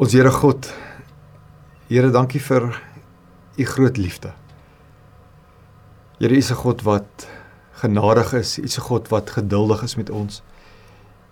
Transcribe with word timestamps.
Ons 0.00 0.14
Here 0.16 0.30
God, 0.32 0.64
Here, 1.90 2.08
dankie 2.08 2.40
vir 2.40 2.70
u 3.60 3.64
groot 3.68 3.98
liefde. 4.00 4.30
Here, 6.16 6.32
u 6.32 6.38
is 6.38 6.50
'n 6.50 6.56
God 6.56 6.82
wat 6.88 7.28
genadig 7.82 8.32
is, 8.32 8.58
u 8.58 8.62
is 8.62 8.78
'n 8.78 8.80
God 8.80 9.08
wat 9.08 9.30
geduldig 9.30 9.82
is 9.82 9.96
met 9.96 10.10
ons. 10.10 10.42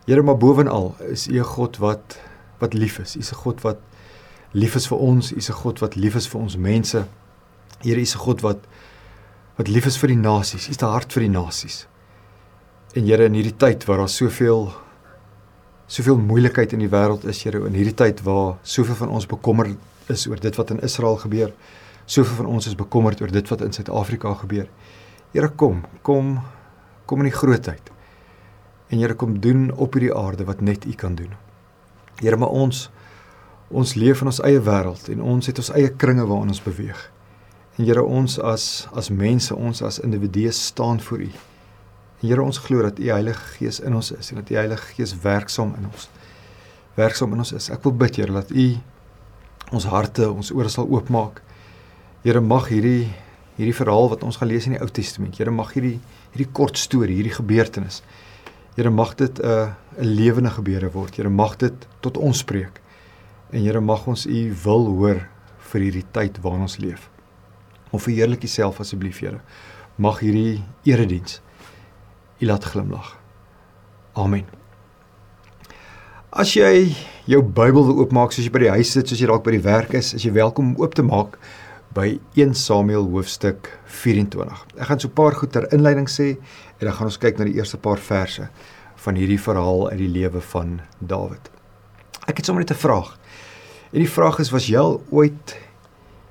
Here, 0.04 0.22
maar 0.22 0.36
bovenal 0.36 0.96
is 1.00 1.28
u 1.28 1.38
'n 1.38 1.44
God 1.44 1.78
wat 1.78 2.20
wat 2.58 2.74
lief 2.74 2.98
is. 2.98 3.16
U 3.16 3.18
is 3.20 3.32
'n 3.32 3.36
God 3.36 3.62
wat 3.62 3.78
lief 4.52 4.74
is 4.74 4.86
vir 4.86 4.98
ons, 4.98 5.32
u 5.32 5.36
is 5.36 5.48
'n 5.48 5.54
God 5.54 5.78
wat 5.78 5.94
lief 5.96 6.14
is 6.14 6.28
vir 6.28 6.40
ons 6.40 6.56
mense. 6.56 7.06
Here, 7.80 7.96
u 7.96 8.02
is 8.02 8.14
'n 8.14 8.20
God 8.20 8.40
wat 8.42 8.58
wat 9.56 9.68
lief 9.68 9.86
is 9.86 9.96
vir 9.96 10.08
die 10.08 10.22
nasies. 10.28 10.68
U 10.68 10.70
is 10.70 10.76
'n 10.76 10.92
hart 10.92 11.12
vir 11.12 11.22
die 11.22 11.38
nasies. 11.40 11.86
En 12.94 13.06
Here, 13.06 13.24
in 13.24 13.32
hierdie 13.34 13.56
tyd 13.56 13.84
waar 13.84 13.96
daar 13.96 14.08
soveel 14.08 14.87
soveel 15.88 16.18
moeilikheid 16.20 16.74
in 16.76 16.82
die 16.84 16.90
wêreld 16.92 17.24
is, 17.28 17.40
Here, 17.46 17.64
in 17.66 17.76
hierdie 17.76 17.96
tyd 17.96 18.20
waar 18.26 18.58
soveel 18.62 18.98
van 19.00 19.12
ons 19.16 19.26
bekommerd 19.28 20.12
is 20.12 20.26
oor 20.28 20.40
dit 20.40 20.56
wat 20.60 20.72
in 20.74 20.82
Israel 20.84 21.16
gebeur, 21.20 21.54
soveel 22.04 22.42
van 22.42 22.50
ons 22.56 22.68
is 22.68 22.76
bekommerd 22.76 23.22
oor 23.24 23.32
dit 23.32 23.48
wat 23.48 23.64
in 23.64 23.72
Suid-Afrika 23.72 24.34
gebeur. 24.42 24.68
Here, 25.32 25.48
kom, 25.48 25.82
kom, 26.04 26.38
kom 27.08 27.24
in 27.24 27.30
die 27.30 27.36
grootheid. 27.36 27.92
En 28.88 29.00
Here, 29.00 29.16
kom 29.16 29.40
doen 29.40 29.70
op 29.72 29.96
hierdie 29.96 30.14
aarde 30.14 30.44
wat 30.48 30.60
net 30.60 30.84
U 30.84 30.92
kan 30.92 31.16
doen. 31.16 31.32
Here, 32.20 32.36
maar 32.36 32.52
ons 32.52 32.88
ons 33.68 33.90
leef 34.00 34.22
in 34.24 34.30
ons 34.30 34.38
eie 34.48 34.60
wêreld 34.64 35.10
en 35.12 35.20
ons 35.20 35.44
het 35.44 35.58
ons 35.60 35.68
eie 35.76 35.90
kringe 36.00 36.24
waarin 36.24 36.54
ons 36.54 36.64
beweeg. 36.64 37.00
En 37.76 37.84
Here, 37.84 38.04
ons 38.04 38.38
as 38.40 38.88
as 38.96 39.08
mense, 39.12 39.54
ons 39.54 39.82
as 39.84 40.00
individue 40.04 40.52
staan 40.56 41.00
voor 41.04 41.28
U. 41.28 41.28
Here 42.18 42.42
ons 42.42 42.58
glo 42.58 42.82
dat 42.82 42.98
U 42.98 43.10
Heilige 43.12 43.52
Gees 43.54 43.78
in 43.80 43.94
ons 43.94 44.10
is 44.10 44.32
en 44.32 44.40
dat 44.40 44.50
U 44.50 44.54
Heilige 44.58 44.94
Gees 44.96 45.14
werksaam 45.22 45.74
in 45.78 45.86
ons 45.86 46.08
werksaam 46.98 47.32
in 47.36 47.44
ons 47.44 47.52
is. 47.54 47.68
Ek 47.70 47.84
wil 47.86 47.94
bid 47.94 48.18
Here 48.18 48.34
dat 48.34 48.50
U 48.50 48.68
ons 49.70 49.86
harte, 49.86 50.26
ons 50.26 50.50
ore 50.50 50.70
sal 50.72 50.88
oopmaak. 50.90 51.42
Here 52.24 52.42
mag 52.42 52.70
hierdie 52.72 53.06
hierdie 53.58 53.74
verhaal 53.74 54.08
wat 54.10 54.22
ons 54.26 54.38
gaan 54.38 54.50
lees 54.50 54.66
in 54.66 54.74
die 54.74 54.82
Ou 54.82 54.90
Testament, 54.90 55.38
Here 55.38 55.54
mag 55.54 55.70
hierdie 55.76 55.98
hierdie 56.32 56.50
kort 56.54 56.78
storie, 56.78 57.20
hierdie 57.20 57.36
gebeurtenis 57.38 58.02
Here 58.78 58.90
mag 58.90 59.14
dit 59.18 59.38
'n 59.38 59.46
uh, 59.46 59.70
'n 59.98 60.06
lewende 60.06 60.50
gebeure 60.50 60.90
word. 60.90 61.16
Here 61.16 61.28
mag 61.30 61.56
dit 61.56 61.86
tot 62.00 62.16
ons 62.16 62.38
spreek. 62.38 62.80
En 63.50 63.62
Here 63.62 63.80
mag 63.80 64.06
ons 64.06 64.26
U 64.26 64.54
wil 64.64 64.86
hoor 64.86 65.28
vir 65.58 65.80
hierdie 65.80 66.06
tyd 66.12 66.38
waarin 66.42 66.62
ons 66.62 66.78
leef. 66.78 67.10
Om 67.90 67.98
verheerlik 67.98 68.42
U 68.42 68.46
self 68.46 68.80
asseblief, 68.80 69.18
Here. 69.18 69.40
Mag 69.96 70.20
hierdie 70.20 70.62
erediens 70.84 71.40
U 72.38 72.46
laat 72.46 72.64
glimlag. 72.64 73.16
Amen. 74.12 74.46
As 76.30 76.52
jy 76.54 76.94
jou 77.26 77.42
Bybel 77.42 77.86
wil 77.88 78.02
oopmaak 78.04 78.34
soos 78.34 78.46
jy 78.46 78.52
by 78.52 78.60
die 78.62 78.74
huis 78.76 78.92
sit, 78.94 79.08
soos 79.08 79.18
jy 79.18 79.26
dalk 79.30 79.42
by 79.46 79.56
die 79.56 79.64
werk 79.64 79.94
is, 79.98 80.12
is 80.14 80.26
jy 80.26 80.32
welkom 80.36 80.74
om 80.74 80.82
oop 80.82 80.94
te 80.94 81.02
maak 81.02 81.38
by 81.96 82.18
1 82.36 82.54
Samuel 82.54 83.08
hoofstuk 83.10 83.70
24. 84.02 84.64
Ek 84.76 84.90
gaan 84.90 85.00
so 85.00 85.08
'n 85.08 85.18
paar 85.18 85.34
goed 85.34 85.52
ter 85.52 85.66
inleiding 85.72 86.06
sê 86.06 86.36
en 86.78 86.86
dan 86.86 86.92
gaan 86.92 87.10
ons 87.10 87.18
kyk 87.18 87.38
na 87.38 87.44
die 87.44 87.56
eerste 87.56 87.78
paar 87.78 87.98
verse 87.98 88.48
van 88.96 89.14
hierdie 89.14 89.40
verhaal 89.40 89.90
uit 89.90 89.98
die 89.98 90.08
lewe 90.20 90.40
van 90.40 90.80
Dawid. 91.00 91.50
Ek 92.28 92.36
het 92.36 92.46
sommer 92.46 92.62
net 92.62 92.70
'n 92.70 92.82
vraag. 92.86 93.18
En 93.92 93.98
die 93.98 94.10
vraag 94.10 94.38
is 94.38 94.50
was 94.50 94.66
jy 94.66 94.98
ooit 95.10 95.56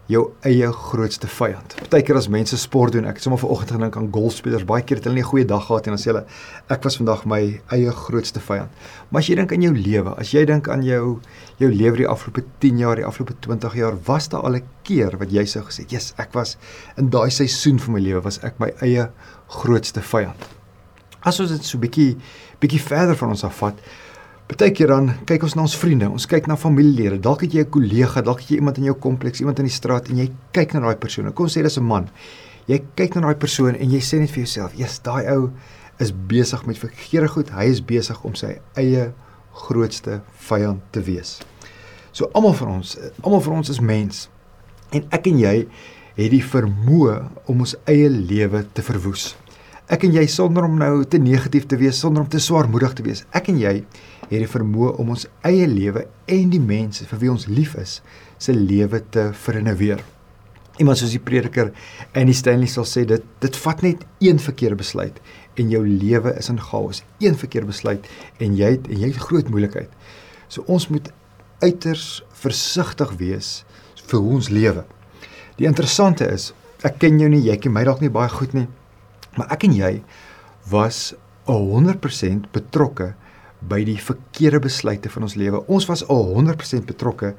jou 0.08 0.24
eie 0.48 0.68
grootste 0.72 1.28
vyand. 1.28 1.76
Partykeer 1.82 2.18
as 2.20 2.30
mense 2.32 2.58
sport 2.60 2.96
doen, 2.96 3.08
ek 3.10 3.20
het 3.20 3.26
sommer 3.26 3.42
vanoggend 3.42 3.74
gedink 3.76 3.98
aan 4.00 4.08
golfspelers, 4.16 4.64
baie 4.68 4.86
keer 4.88 5.02
het 5.02 5.08
hulle 5.10 5.20
nie 5.20 5.24
'n 5.24 5.32
goeie 5.32 5.46
dag 5.46 5.66
gehad 5.68 5.88
en 5.88 5.96
dan 5.96 6.02
sê 6.02 6.12
hulle 6.12 6.26
ek 6.70 6.84
was 6.84 6.98
vandag 6.98 7.26
my 7.26 7.62
eie 7.72 7.92
grootste 7.92 8.40
vyand. 8.40 8.70
Maar 9.10 9.22
as 9.22 9.28
jy 9.28 9.36
dink 9.36 9.52
aan 9.52 9.62
jou 9.62 9.74
lewe, 9.74 10.16
as 10.18 10.32
jy 10.32 10.46
dink 10.46 10.70
aan 10.70 10.84
jou 10.84 11.20
jou 11.58 11.72
lewe 11.72 11.98
die 11.98 12.08
afgelope 12.08 12.44
10 12.60 12.78
jaar, 12.78 12.96
die 12.96 13.06
afgelope 13.06 13.36
20 13.40 13.76
jaar, 13.76 13.98
was 14.06 14.30
daar 14.30 14.42
al 14.42 14.56
'n 14.56 14.64
keer 14.84 15.18
wat 15.18 15.32
jy 15.32 15.46
sou 15.46 15.64
gesê, 15.64 15.86
"Jesus, 15.88 16.14
ek 16.18 16.34
was 16.34 16.58
in 16.98 17.10
daai 17.10 17.30
seisoen 17.30 17.80
van 17.80 17.94
my 17.94 18.00
lewe 18.00 18.22
was 18.22 18.40
ek 18.44 18.60
my 18.60 18.72
eie 18.82 19.10
grootste 19.48 20.02
vyand." 20.02 20.48
As 21.22 21.40
ons 21.40 21.50
dit 21.50 21.64
so 21.66 21.78
bietjie 21.78 22.18
bietjie 22.60 22.82
verder 22.82 23.16
van 23.16 23.30
ons 23.30 23.44
afvat, 23.44 23.74
Partykeer 24.48 24.88
dan 24.88 25.10
kyk 25.28 25.44
ons 25.44 25.58
na 25.58 25.66
ons 25.66 25.74
vriende, 25.76 26.08
ons 26.08 26.26
kyk 26.30 26.46
na 26.48 26.56
familielede. 26.56 27.18
Dalk 27.20 27.42
het 27.44 27.52
jy 27.52 27.66
'n 27.66 27.70
kollega, 27.70 28.22
dalk 28.22 28.40
het 28.40 28.50
jy 28.50 28.56
iemand 28.56 28.78
in 28.78 28.86
jou 28.86 28.96
kompleks, 28.96 29.40
iemand 29.40 29.60
in 29.60 29.66
die 29.66 29.74
straat 29.74 30.08
en 30.08 30.18
jy 30.18 30.32
kyk 30.54 30.74
na 30.74 30.80
daai 30.80 30.96
persoon. 30.96 31.34
Kom 31.34 31.48
sê 31.48 31.62
dis 31.62 31.78
'n 31.78 31.84
man. 31.84 32.10
Jy 32.68 32.82
kyk 32.96 33.16
na 33.16 33.22
daai 33.22 33.36
persoon 33.36 33.76
en 33.76 33.90
jy 33.90 34.00
sê 34.00 34.20
net 34.20 34.30
vir 34.30 34.44
jouself, 34.44 34.74
"Jesus, 34.74 35.00
daai 35.00 35.28
ou 35.36 35.52
is 36.00 36.12
besig 36.12 36.66
met 36.66 36.78
verkeerde 36.78 37.28
goed. 37.28 37.50
Hy 37.50 37.66
is 37.66 37.82
besig 37.82 38.24
om 38.24 38.36
sy 38.36 38.60
eie 38.76 39.14
grootste 39.54 40.22
vyand 40.38 40.80
te 40.92 41.02
wees." 41.02 41.42
So 42.14 42.30
almal 42.34 42.54
van 42.54 42.68
ons, 42.68 42.98
almal 43.22 43.42
van 43.42 43.54
ons 43.54 43.70
is 43.70 43.80
mens. 43.80 44.30
En 44.92 45.04
ek 45.12 45.28
en 45.28 45.40
jy 45.40 45.68
het 46.16 46.32
die 46.32 46.44
vermoë 46.44 47.30
om 47.48 47.60
ons 47.60 47.76
eie 47.86 48.10
lewe 48.10 48.66
te 48.74 48.82
verwoes. 48.82 49.36
Ek 49.88 50.04
en 50.04 50.12
jy 50.12 50.26
sonder 50.28 50.64
om 50.64 50.78
nou 50.78 51.06
te 51.06 51.18
negatief 51.18 51.66
te 51.66 51.78
wees, 51.78 52.00
sonder 52.00 52.24
om 52.24 52.30
te 52.30 52.40
swaarmoedig 52.40 52.94
te 52.94 53.04
wees. 53.04 53.26
Ek 53.32 53.48
en 53.48 53.60
jy 53.60 53.86
het 54.28 54.42
die 54.44 54.52
vermoë 54.52 54.96
om 55.02 55.14
ons 55.16 55.26
eie 55.48 55.68
lewe 55.70 56.06
en 56.28 56.52
die 56.52 56.62
mense 56.62 57.08
vir 57.08 57.22
wie 57.22 57.32
ons 57.32 57.48
lief 57.48 57.76
is, 57.80 58.02
se 58.38 58.54
lewe 58.54 59.02
te 59.14 59.30
vernuweer. 59.46 60.04
Iemand 60.78 61.00
soos 61.00 61.16
die 61.16 61.24
prediker 61.24 61.72
Annie 62.14 62.36
Stanley 62.38 62.70
sal 62.70 62.86
sê 62.86 63.06
dit 63.10 63.24
dit 63.42 63.60
vat 63.64 63.82
net 63.82 64.04
een 64.22 64.38
verkeerde 64.42 64.78
besluit 64.78 65.18
en 65.58 65.72
jou 65.74 65.82
lewe 65.88 66.36
is 66.38 66.52
in 66.54 66.60
chaos. 66.62 67.02
Een 67.24 67.38
verkeerde 67.40 67.72
besluit 67.72 68.06
en 68.44 68.58
jy 68.58 68.76
het 68.76 68.90
en 68.92 69.02
jy 69.02 69.10
het 69.10 69.24
groot 69.30 69.50
moeilikheid. 69.50 69.90
So 70.48 70.68
ons 70.70 70.90
moet 70.94 71.10
uiters 71.64 72.22
versigtig 72.38 73.16
wees 73.18 73.52
vir 74.08 74.22
hoe 74.22 74.38
ons 74.38 74.52
lewe. 74.54 74.86
Die 75.58 75.66
interessante 75.66 76.28
is, 76.30 76.52
ek 76.86 77.00
ken 77.02 77.18
jou 77.18 77.30
nie, 77.32 77.42
jy 77.42 77.58
ken 77.58 77.74
my 77.74 77.82
dalk 77.88 78.04
nie 78.04 78.14
baie 78.14 78.30
goed 78.30 78.54
nie, 78.54 78.68
maar 79.38 79.50
ek 79.54 79.66
en 79.66 79.74
jy 79.74 79.92
was 80.70 81.16
100% 81.50 82.52
betrokke 82.54 83.16
by 83.66 83.80
die 83.88 83.98
verkeerde 83.98 84.60
besluite 84.62 85.10
van 85.10 85.26
ons 85.26 85.36
lewe. 85.40 85.64
Ons 85.72 85.88
was 85.90 86.04
al 86.14 86.28
100% 86.36 86.86
betrokke 86.90 87.34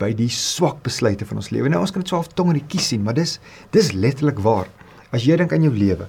by 0.00 0.10
die 0.16 0.28
swak 0.32 0.82
besluite 0.84 1.26
van 1.28 1.40
ons 1.40 1.50
lewe. 1.54 1.70
Nou 1.72 1.80
ons 1.80 1.94
kan 1.94 2.04
dit 2.04 2.12
so 2.12 2.18
half 2.18 2.32
tong 2.36 2.52
in 2.52 2.60
die 2.60 2.68
kies 2.68 2.90
sien, 2.92 3.04
maar 3.04 3.16
dis 3.16 3.38
dis 3.74 3.92
letterlik 3.96 4.42
waar. 4.44 4.68
As 5.12 5.24
jy 5.24 5.36
dink 5.40 5.52
aan 5.52 5.64
jou 5.64 5.72
lewe, 5.72 6.08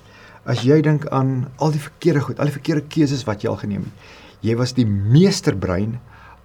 as 0.50 0.64
jy 0.68 0.82
dink 0.84 1.08
aan 1.16 1.48
al 1.64 1.74
die 1.76 1.82
verkeerde 1.84 2.26
goed, 2.28 2.40
al 2.40 2.52
die 2.52 2.58
verkeerde 2.58 2.88
keuses 2.92 3.24
wat 3.28 3.44
jy 3.44 3.52
al 3.52 3.62
geneem 3.62 3.88
het, 3.88 4.14
jy 4.44 4.56
was 4.60 4.76
die 4.76 4.88
meesterbrein 4.88 5.98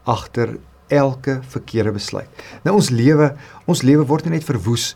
agter 0.09 0.57
elke 0.95 1.41
verkeerde 1.53 1.93
besluit. 1.99 2.43
Nou 2.65 2.79
ons 2.79 2.93
lewe, 2.95 3.33
ons 3.69 3.83
lewe 3.85 4.07
word 4.09 4.31
net 4.31 4.47
verwoes 4.47 4.93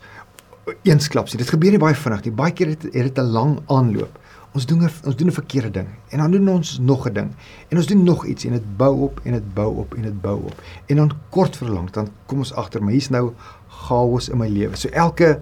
eensklaps. 0.87 1.35
Dit 1.37 1.51
gebeur 1.51 1.75
nie 1.75 1.81
baie 1.81 1.97
vinnig 1.97 2.23
nie. 2.25 2.35
Baie 2.35 2.55
keer 2.55 2.71
het 2.73 2.87
dit 2.87 3.17
'n 3.19 3.31
lang 3.35 3.59
aanloop 3.67 4.22
ons 4.53 4.65
doen 4.65 4.81
ons 4.81 5.15
doen 5.15 5.27
'n 5.27 5.31
verkeerde 5.31 5.71
ding 5.71 5.87
en 6.09 6.17
dan 6.17 6.31
doen 6.31 6.49
ons 6.49 6.79
nog 6.79 7.07
'n 7.07 7.13
ding 7.13 7.29
en 7.69 7.77
ons 7.77 7.87
doen 7.87 8.03
nog 8.03 8.25
iets 8.25 8.45
en 8.45 8.51
dit 8.51 8.77
bou 8.77 9.01
op 9.01 9.19
en 9.23 9.31
dit 9.31 9.53
bou 9.53 9.77
op 9.77 9.93
en 9.93 10.01
dit 10.01 10.21
bou 10.21 10.43
op 10.43 10.61
en 10.85 10.95
dan 10.95 11.11
kort 11.29 11.57
verlang 11.57 11.89
dan 11.91 12.07
kom 12.25 12.37
ons 12.37 12.53
agter 12.53 12.83
maar 12.83 12.91
hier's 12.91 13.09
nou 13.09 13.33
chaos 13.83 14.29
in 14.29 14.37
my 14.37 14.47
lewe. 14.47 14.75
So 14.75 14.89
elke 14.89 15.39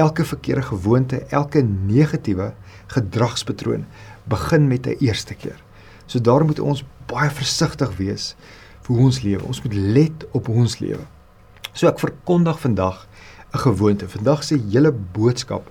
elke 0.00 0.24
verkeerde 0.24 0.62
gewoonte, 0.62 1.18
elke 1.28 1.60
negatiewe 1.62 2.52
gedragspatroon 2.94 3.84
begin 4.24 4.68
met 4.68 4.86
'n 4.86 4.96
eerste 5.00 5.34
keer. 5.34 5.60
So 6.06 6.20
daarom 6.20 6.46
moet 6.46 6.60
ons 6.60 6.84
baie 7.06 7.30
versigtig 7.30 7.96
wees 7.96 8.34
vir 8.82 8.96
hoe 8.96 9.04
ons 9.04 9.22
lewe. 9.22 9.44
Ons 9.44 9.62
moet 9.62 9.74
let 9.74 10.26
op 10.32 10.46
hoe 10.46 10.56
ons 10.56 10.78
lewe. 10.78 11.04
So 11.72 11.86
ek 11.86 11.98
verkondig 11.98 12.60
vandag 12.60 13.06
'n 13.52 13.58
gewoonte. 13.58 14.08
Vandag 14.08 14.44
se 14.44 14.60
hele 14.70 14.92
boodskap 14.92 15.70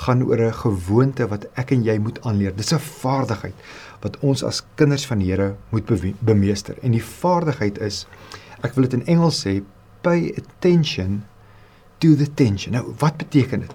gaan 0.00 0.22
oor 0.24 0.40
'n 0.40 0.52
gewoonte 0.52 1.28
wat 1.28 1.46
ek 1.54 1.70
en 1.70 1.82
jy 1.84 1.98
moet 1.98 2.20
aanleer. 2.24 2.56
Dis 2.56 2.72
'n 2.72 2.78
vaardigheid 2.78 3.54
wat 4.00 4.18
ons 4.18 4.44
as 4.44 4.62
kinders 4.74 5.06
van 5.06 5.18
die 5.18 5.30
Here 5.30 5.56
moet 5.70 5.86
bemeester. 6.20 6.76
En 6.82 6.90
die 6.90 7.04
vaardigheid 7.04 7.78
is 7.78 8.06
ek 8.62 8.74
wil 8.74 8.88
dit 8.88 8.92
in 8.92 9.06
Engels 9.06 9.46
sê 9.46 9.62
pay 10.00 10.34
attention 10.36 11.24
to 11.98 12.16
the 12.16 12.34
tension. 12.34 12.72
Nou, 12.72 12.94
wat 12.98 13.16
beteken 13.16 13.60
dit? 13.60 13.74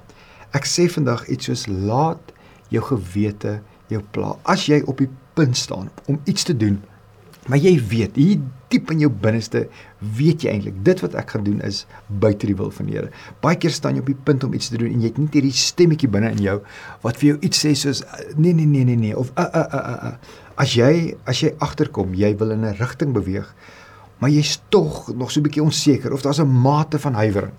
Ek 0.51 0.65
sê 0.65 0.89
vandag 0.89 1.27
iets 1.27 1.45
soos 1.45 1.67
laat 1.67 2.33
jou 2.69 2.83
gewete 2.83 3.61
jou 3.87 4.01
pla. 4.11 4.35
As 4.43 4.65
jy 4.65 4.81
op 4.85 4.97
die 4.97 5.09
punt 5.33 5.57
staan 5.57 5.89
om 6.05 6.19
iets 6.25 6.43
te 6.43 6.57
doen, 6.57 6.81
maar 7.49 7.61
jy 7.61 7.75
weet, 7.89 8.15
hier 8.15 8.41
diep 8.73 8.91
in 8.93 9.03
jou 9.03 9.09
binneste 9.09 9.65
weet 10.17 10.45
jy 10.45 10.53
eintlik 10.55 10.77
dit 10.85 11.01
wat 11.03 11.15
ek 11.19 11.35
gaan 11.35 11.45
doen 11.45 11.59
is 11.65 11.83
buite 12.21 12.47
die 12.49 12.55
wil 12.57 12.71
van 12.73 12.89
die 12.89 12.97
Here. 12.97 13.11
Baie 13.43 13.59
keer 13.61 13.73
staan 13.73 13.97
jy 13.97 14.03
op 14.03 14.09
die 14.09 14.17
punt 14.27 14.45
om 14.47 14.55
iets 14.57 14.71
te 14.71 14.79
doen 14.81 14.91
en 14.91 15.03
jy 15.03 15.11
het 15.11 15.19
net 15.21 15.37
hierdie 15.37 15.53
stemmetjie 15.55 16.09
binne 16.11 16.31
in 16.35 16.41
jou 16.43 16.57
wat 17.05 17.19
vir 17.21 17.33
jou 17.33 17.37
iets 17.45 17.61
sê 17.65 17.75
soos 17.77 18.03
nee 18.35 18.53
nee 18.53 18.65
nee 18.65 18.87
nee 18.87 18.99
nee 18.99 19.17
of 19.17 19.31
uh, 19.35 19.45
uh, 19.45 19.65
uh, 19.65 19.83
uh, 19.93 20.11
uh. 20.11 20.41
as 20.61 20.75
jy 20.77 21.13
as 21.29 21.43
jy 21.43 21.53
agterkom, 21.63 22.15
jy 22.15 22.33
wil 22.39 22.55
in 22.55 22.65
'n 22.65 22.77
rigting 22.79 23.13
beweeg, 23.13 23.47
maar 24.19 24.29
jy's 24.29 24.61
tog 24.69 25.13
nog 25.13 25.31
so 25.31 25.39
'n 25.39 25.43
bietjie 25.43 25.63
onseker 25.63 26.13
of 26.13 26.21
daar's 26.21 26.39
'n 26.39 26.47
mate 26.47 26.99
van 26.99 27.13
huiwering. 27.13 27.53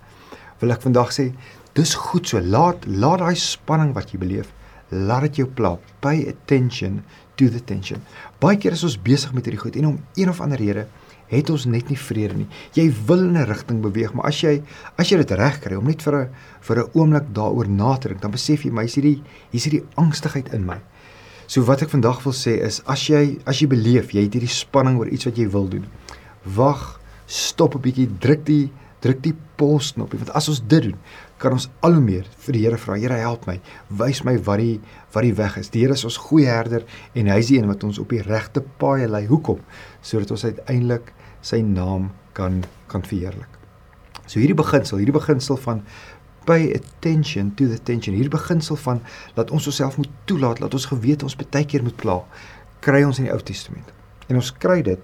Wil 0.60 0.72
ek 0.72 0.82
vandag 0.82 1.12
sê, 1.12 1.32
dis 1.74 1.94
goed 1.94 2.26
so. 2.28 2.40
Laat 2.40 2.86
laat 2.86 3.18
daai 3.18 3.36
spanning 3.36 3.92
wat 3.94 4.10
jy 4.10 4.18
beleef, 4.18 4.52
laat 4.90 5.22
dit 5.22 5.36
jou 5.36 5.48
pla. 5.48 5.78
Pay 6.00 6.28
attention 6.28 7.04
to 7.36 7.48
the 7.48 7.60
tension. 7.60 8.02
Baie 8.40 8.56
keer 8.56 8.72
is 8.72 8.84
ons 8.84 8.96
besig 8.96 9.32
met 9.36 9.44
hierdie 9.44 9.60
goed 9.60 9.76
en 9.76 9.86
om 9.92 9.98
een 10.16 10.28
of 10.32 10.40
ander 10.40 10.60
rede 10.60 10.86
het 11.30 11.50
ons 11.50 11.66
net 11.66 11.88
nie 11.90 11.98
vrede 11.98 12.36
nie. 12.38 12.46
Jy 12.76 12.86
wil 13.06 13.24
in 13.24 13.36
'n 13.36 13.46
rigting 13.46 13.80
beweeg, 13.82 14.14
maar 14.14 14.26
as 14.26 14.40
jy 14.40 14.62
as 14.96 15.08
jy 15.10 15.16
dit 15.16 15.30
reg 15.30 15.60
kry 15.60 15.76
om 15.76 15.86
net 15.86 16.02
vir 16.02 16.14
'n 16.14 16.28
vir 16.60 16.76
'n 16.78 16.90
oomblik 16.94 17.34
daaroor 17.34 17.68
na 17.68 17.96
te 17.96 18.08
dink, 18.08 18.20
dan 18.20 18.30
besef 18.30 18.64
jy 18.64 18.70
my 18.70 18.84
is 18.84 18.94
hierdie 18.94 19.22
hier's 19.50 19.64
hierdie 19.64 19.84
angstigheid 19.96 20.54
in 20.54 20.64
my. 20.64 20.80
So 21.46 21.62
wat 21.62 21.82
ek 21.82 21.90
vandag 21.90 22.22
wil 22.24 22.32
sê 22.32 22.62
is 22.62 22.82
as 22.86 23.06
jy 23.08 23.38
as 23.46 23.60
jy 23.60 23.66
beleef 23.66 24.12
jy 24.12 24.22
het 24.22 24.34
hierdie 24.34 24.48
spanning 24.48 24.98
oor 24.98 25.08
iets 25.08 25.24
wat 25.24 25.36
jy 25.36 25.48
wil 25.48 25.68
doen. 25.68 25.86
Wag, 26.44 27.00
stop 27.26 27.74
'n 27.74 27.80
bietjie, 27.80 28.08
druk 28.18 28.44
die 28.44 28.70
druk 29.00 29.22
die 29.22 29.34
pause 29.56 29.94
knoppie 29.94 30.18
want 30.18 30.30
as 30.30 30.48
ons 30.48 30.62
dit 30.66 30.82
doen, 30.82 30.96
kan 31.46 31.54
ons 31.54 31.68
al 31.86 31.94
hoe 31.94 32.02
meer 32.02 32.26
vir 32.42 32.56
die 32.56 32.64
Here 32.64 32.78
vra. 32.80 32.96
Here, 32.98 33.18
help 33.22 33.46
my. 33.46 33.60
Wys 34.00 34.24
my 34.26 34.34
wat 34.48 34.58
die 34.58 34.80
wat 35.14 35.22
die 35.22 35.34
weg 35.38 35.58
is. 35.60 35.70
Die 35.70 35.84
Here 35.84 35.94
is 35.94 36.02
ons 36.08 36.18
goeie 36.26 36.50
herder 36.50 36.82
en 37.14 37.30
hy 37.30 37.38
is 37.42 37.52
die 37.52 37.60
een 37.60 37.70
wat 37.70 37.86
ons 37.86 38.00
op 38.02 38.10
die 38.10 38.22
regte 38.26 38.64
paai 38.80 39.06
lei. 39.06 39.26
Hoekom? 39.30 39.62
Sodat 40.02 40.34
ons 40.34 40.46
uiteindelik 40.48 41.12
sy 41.46 41.62
naam 41.62 42.10
kan 42.36 42.64
kan 42.90 43.06
verheerlik. 43.06 43.52
So 44.26 44.40
hierdie 44.42 44.58
beginsel, 44.58 44.98
hierdie 44.98 45.14
beginsel 45.14 45.58
van 45.62 45.84
pay 46.46 46.72
attention 46.74 47.54
to 47.58 47.70
the 47.70 47.78
tension. 47.78 48.14
Hierdie 48.18 48.34
beginsel 48.34 48.78
van 48.82 49.02
dat 49.38 49.54
ons 49.54 49.66
osself 49.70 49.98
moet 50.02 50.10
toelaat, 50.26 50.62
dat 50.62 50.74
ons 50.74 50.90
geweet 50.90 51.22
ons 51.26 51.38
baie 51.38 51.66
keer 51.66 51.86
moet 51.86 51.96
pla, 52.02 52.20
kry 52.82 53.04
ons 53.06 53.22
in 53.22 53.30
die 53.30 53.34
Ou 53.34 53.40
Testament. 53.42 53.94
En 54.26 54.38
ons 54.42 54.52
kry 54.62 54.80
dit 54.82 55.00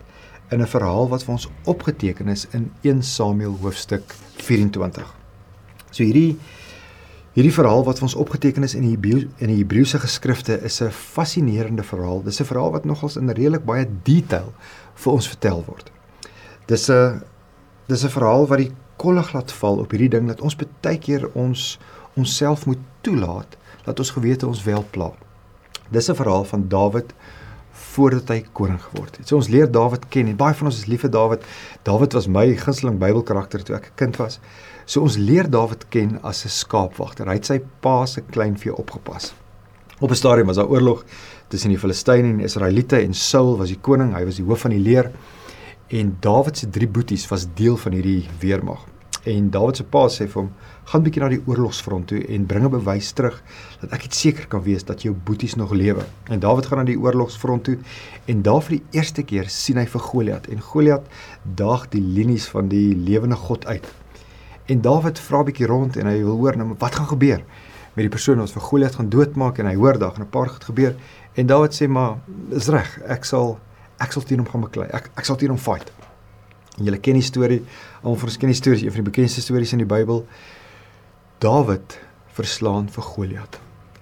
in 0.51 0.61
'n 0.61 0.67
verhaal 0.67 1.09
wat 1.09 1.23
vir 1.23 1.39
ons 1.39 1.49
opgeteken 1.65 2.29
is 2.29 2.47
in 2.51 2.71
1 2.83 3.03
Samuel 3.03 3.59
hoofstuk 3.63 4.15
24. 4.43 5.22
So 5.93 6.05
hierdie 6.05 6.37
hierdie 7.33 7.55
verhaal 7.55 7.85
wat 7.87 8.01
vir 8.01 8.09
ons 8.11 8.17
opgeteken 8.21 8.65
is 8.67 8.75
in 8.77 8.85
die 8.85 8.93
Hebreë 8.93 9.29
in 9.41 9.49
die 9.49 9.63
Hebreëse 9.63 10.03
geskrifte 10.03 10.59
is 10.61 10.83
'n 10.83 10.91
fascinerende 10.91 11.83
verhaal. 11.83 12.23
Dis 12.23 12.41
'n 12.41 12.45
verhaal 12.45 12.73
wat 12.73 12.85
nogals 12.85 13.17
in 13.17 13.31
redelik 13.31 13.65
baie 13.65 13.87
detail 14.03 14.53
vir 14.95 15.13
ons 15.13 15.29
vertel 15.29 15.65
word. 15.67 15.91
Dis 16.67 16.91
'n 16.91 17.23
dis 17.89 18.05
'n 18.05 18.09
verhaal 18.09 18.47
wat 18.47 18.59
die 18.59 18.73
kollig 18.97 19.33
laat 19.33 19.53
val 19.53 19.79
op 19.79 19.91
hierdie 19.91 20.11
ding 20.11 20.29
dat 20.29 20.41
ons 20.41 20.57
baie 20.57 20.99
keer 20.99 21.31
ons 21.35 21.79
onsself 22.17 22.67
moet 22.67 22.79
toelaat 23.01 23.57
dat 23.85 23.99
ons 23.99 24.11
gewete 24.11 24.47
ons 24.47 24.65
wel 24.65 24.85
pla. 24.91 25.13
Dis 25.91 26.09
'n 26.09 26.15
verhaal 26.15 26.45
van 26.45 26.69
Dawid 26.69 27.13
voordat 27.73 28.29
hy 28.29 28.45
koning 28.53 28.81
geword 28.81 29.17
het. 29.17 29.29
So 29.29 29.37
ons 29.37 29.49
leer 29.49 29.71
Dawid 29.71 30.09
ken 30.09 30.29
en 30.29 30.37
baie 30.37 30.55
van 30.55 30.67
ons 30.67 30.79
is 30.79 30.87
lief 30.87 31.01
vir 31.01 31.11
Dawid. 31.11 31.45
Dawid 31.83 32.13
was 32.13 32.29
my 32.29 32.47
gunsteling 32.57 32.99
Bybelkarakter 32.99 33.63
toe 33.63 33.77
ek 33.77 33.87
'n 33.87 33.95
kind 33.95 34.17
was. 34.17 34.39
So 34.85 35.01
ons 35.01 35.17
leer 35.17 35.51
Dawid 35.51 35.89
ken 35.89 36.19
as 36.23 36.45
'n 36.45 36.49
skaapwagter. 36.49 37.27
Hy 37.27 37.35
het 37.35 37.47
sy 37.47 37.61
pa 37.81 38.07
se 38.07 38.21
kleinvee 38.21 38.75
opgepas. 38.75 39.35
Op 40.01 40.11
'n 40.11 40.15
stadium 40.15 40.47
was 40.47 40.57
daar 40.57 40.69
oorlog 40.69 41.05
tussen 41.49 41.71
die 41.71 41.79
Filistyne 41.79 42.29
en 42.29 42.37
die 42.37 42.45
Israeliete 42.45 42.99
en 42.99 43.15
Saul 43.15 43.57
was 43.57 43.69
die 43.69 43.81
koning, 43.81 44.15
hy 44.15 44.25
was 44.25 44.37
die 44.37 44.45
hoof 44.45 44.61
van 44.61 44.71
die 44.71 44.81
leer. 44.81 45.11
En 45.89 46.17
Dawid 46.21 46.59
se 46.59 46.71
drie 46.71 46.89
boeties 46.89 47.29
was 47.29 47.47
deel 47.55 47.77
van 47.77 47.93
hierdie 47.93 48.29
weermag. 48.41 48.87
En 49.23 49.51
Dawid 49.51 49.77
se 49.77 49.85
pa 49.85 50.09
sê 50.09 50.27
vir 50.27 50.43
hom: 50.43 50.51
"Gaan 50.85 51.03
bietjie 51.03 51.23
na 51.23 51.29
die 51.29 51.43
oorlogsfront 51.47 52.07
toe 52.07 52.27
en 52.27 52.47
bring 52.47 52.65
'n 52.65 52.71
bewys 52.71 53.13
terug 53.13 53.43
dat 53.81 53.93
ek 53.93 54.03
dit 54.03 54.15
seker 54.15 54.47
kan 54.47 54.63
wees 54.63 54.85
dat 54.85 55.03
jou 55.03 55.15
boeties 55.15 55.55
nog 55.55 55.71
lewe." 55.71 56.05
En 56.29 56.41
Dawid 56.41 56.67
gaan 56.67 56.79
na 56.79 56.85
die 56.85 56.99
oorlogsfront 56.99 57.65
toe 57.65 57.79
en 58.27 58.43
daar 58.43 58.63
vir 58.63 58.79
die 58.79 58.99
eerste 58.99 59.23
keer 59.23 59.49
sien 59.49 59.77
hy 59.77 59.87
vir 59.87 60.01
Goliat 60.01 60.47
en 60.47 60.61
Goliat 60.61 61.07
daag 61.55 61.89
die 61.91 62.01
linies 62.01 62.47
van 62.47 62.69
die 62.69 62.95
lewende 62.95 63.37
God 63.37 63.67
uit. 63.67 63.87
En 64.67 64.81
Dawid 64.81 65.19
vra 65.19 65.43
bietjie 65.43 65.67
rond 65.67 65.97
en 65.97 66.07
hy 66.07 66.23
wil 66.23 66.39
hoor 66.39 66.57
nou 66.57 66.75
wat 66.79 66.95
gaan 66.95 67.07
gebeur 67.07 67.43
met 67.93 68.07
die 68.07 68.13
persoon 68.13 68.39
wat 68.41 68.53
vir 68.55 68.63
Goliat 68.63 68.95
gaan 68.95 69.11
doodmaak 69.13 69.59
en 69.59 69.67
hy 69.67 69.75
hoor 69.77 69.99
daar 69.99 70.19
'n 70.19 70.29
paar 70.31 70.49
goed 70.49 70.65
gebeur 70.65 70.95
en 71.35 71.47
Dawid 71.47 71.75
sê 71.75 71.89
maar 71.89 72.19
is 72.51 72.69
reg 72.69 73.01
ek 73.07 73.25
sal 73.25 73.59
ek 74.01 74.13
sal 74.13 74.23
teen 74.23 74.39
hom 74.39 74.49
gaan 74.49 74.65
beklei. 74.67 74.89
Ek 74.93 75.11
ek 75.17 75.25
sal 75.25 75.37
teen 75.37 75.51
hom 75.51 75.59
fight. 75.59 75.93
En 76.79 76.85
julle 76.85 76.99
ken 76.99 77.15
die 77.15 77.23
storie. 77.23 77.63
Almal 78.03 78.19
van 78.19 78.29
ons 78.29 78.39
ken 78.41 78.49
die 78.49 78.57
stories, 78.57 78.83
een 78.83 78.91
van 78.95 79.05
die 79.05 79.11
bekendste 79.11 79.41
stories 79.41 79.73
in 79.73 79.79
die 79.79 79.87
Bybel. 79.87 80.27
Dawid 81.39 81.99
verslaan 82.33 82.89
vir 82.89 83.03
Goliat 83.03 83.61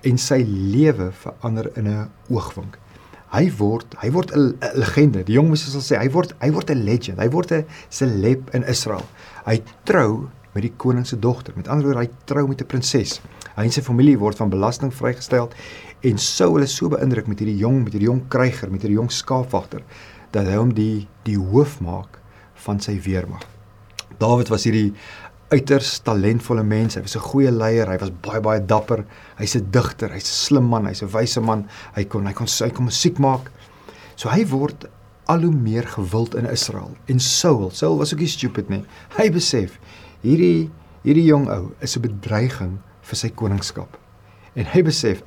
en 0.09 0.17
sy 0.19 0.41
lewe 0.47 1.11
verander 1.13 1.71
in 1.77 1.89
'n 1.89 2.11
oogwink. 2.31 2.79
Hy 3.31 3.51
word 3.59 3.95
hy 4.03 4.11
word 4.11 4.33
'n 4.35 4.59
legende. 4.75 5.25
Die 5.25 5.35
jong 5.35 5.49
mense 5.49 5.71
sal 5.71 5.81
sê 5.81 6.01
hy 6.01 6.09
word 6.11 6.35
hy 6.41 6.51
word 6.51 6.71
'n 6.71 6.85
legend. 6.85 7.19
Hy 7.19 7.29
word 7.29 7.53
'n 7.53 7.67
celeb 7.91 8.55
in 8.55 8.65
Israel. 8.65 9.05
Hy 9.45 9.63
trou 9.85 10.29
met 10.55 10.63
die 10.63 10.73
koning 10.77 11.07
se 11.07 11.19
dogter. 11.19 11.55
Met 11.57 11.69
ander 11.69 11.87
woorde, 11.87 12.01
hy 12.01 12.11
trou 12.25 12.47
met 12.49 12.61
'n 12.61 12.67
prinses. 12.67 13.21
Hy 13.57 13.65
en 13.65 13.73
sy 13.73 13.83
familie 13.83 14.19
word 14.19 14.37
van 14.37 14.51
belasting 14.51 14.93
vrygestel 14.95 15.51
en 16.01 16.19
sou 16.19 16.55
hulle 16.55 16.67
so 16.67 16.89
beïndruk 16.89 17.27
met 17.27 17.39
hierdie 17.39 17.59
jong 17.59 17.85
met 17.85 17.93
hierdie 17.93 18.09
jong 18.09 18.29
kryger, 18.29 18.71
met 18.71 18.83
hierdie 18.83 18.99
jong 18.99 19.11
skaapwagter 19.11 19.83
dat 20.33 20.47
hy 20.47 20.57
hom 20.57 20.75
die 20.75 21.09
die 21.25 21.37
hoof 21.37 21.81
maak 21.81 22.21
van 22.55 22.81
sy 22.81 23.01
weermag. 23.01 23.43
Dawid 24.19 24.49
was 24.49 24.65
hierdie 24.65 24.95
uiters 25.51 25.99
talentvolle 26.07 26.63
mens. 26.63 26.95
Hy 26.95 27.03
was 27.03 27.17
'n 27.17 27.29
goeie 27.31 27.51
leier, 27.51 27.89
hy 27.89 27.99
was 27.99 28.11
baie 28.23 28.41
baie 28.41 28.61
dapper. 28.61 29.05
Hy's 29.39 29.57
'n 29.57 29.71
digter, 29.71 30.11
hy's 30.11 30.29
'n 30.29 30.39
slim 30.47 30.69
man, 30.69 30.87
hy's 30.87 31.03
'n 31.03 31.09
wyse 31.09 31.41
man. 31.41 31.69
Hy 31.95 32.05
kon 32.05 32.27
hy 32.27 32.33
kon 32.33 32.47
hy 32.47 32.71
kon 32.71 32.85
musiek 32.85 33.19
maak. 33.19 33.51
So 34.17 34.29
hy 34.29 34.45
word 34.45 34.89
al 35.27 35.43
hoe 35.43 35.53
meer 35.53 35.87
gewild 35.87 36.35
in 36.35 36.47
Israel. 36.47 36.97
En 37.07 37.21
Saul, 37.21 37.71
Saul 37.71 37.99
was 37.99 38.13
ook 38.13 38.21
nie 38.21 38.29
stupid 38.29 38.69
nie. 38.69 38.85
Hy 39.17 39.31
besef 39.31 39.79
hierdie 40.23 40.71
hierdie 41.05 41.27
jong 41.27 41.49
ou 41.49 41.73
is 41.81 41.97
'n 41.97 42.03
bedreiging 42.03 42.79
vir 43.03 43.17
sy 43.17 43.29
koningskap. 43.29 43.97
En 44.55 44.65
hy 44.65 44.83
besef 44.83 45.23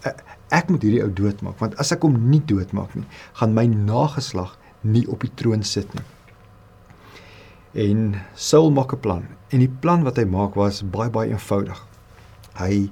ek 0.52 0.70
moet 0.70 0.84
hierdie 0.84 1.04
ou 1.04 1.10
doodmaak 1.10 1.60
want 1.60 1.76
as 1.80 1.92
ek 1.92 2.04
hom 2.04 2.30
nie 2.30 2.42
doodmaak 2.42 2.96
nie, 2.96 3.06
gaan 3.34 3.54
my 3.54 3.66
nageslag 3.66 4.58
nie 4.84 5.08
op 5.08 5.22
die 5.22 5.32
troon 5.36 5.64
sit 5.64 5.94
nie. 5.96 6.04
En 7.74 8.22
Saul 8.36 8.72
maak 8.72 8.94
'n 8.94 9.00
plan 9.00 9.24
en 9.50 9.60
die 9.60 9.76
plan 9.82 10.04
wat 10.04 10.18
hy 10.18 10.26
maak 10.26 10.56
was 10.56 10.84
baie 10.84 11.10
baie 11.10 11.30
eenvoudig. 11.30 11.80
Hy 12.60 12.92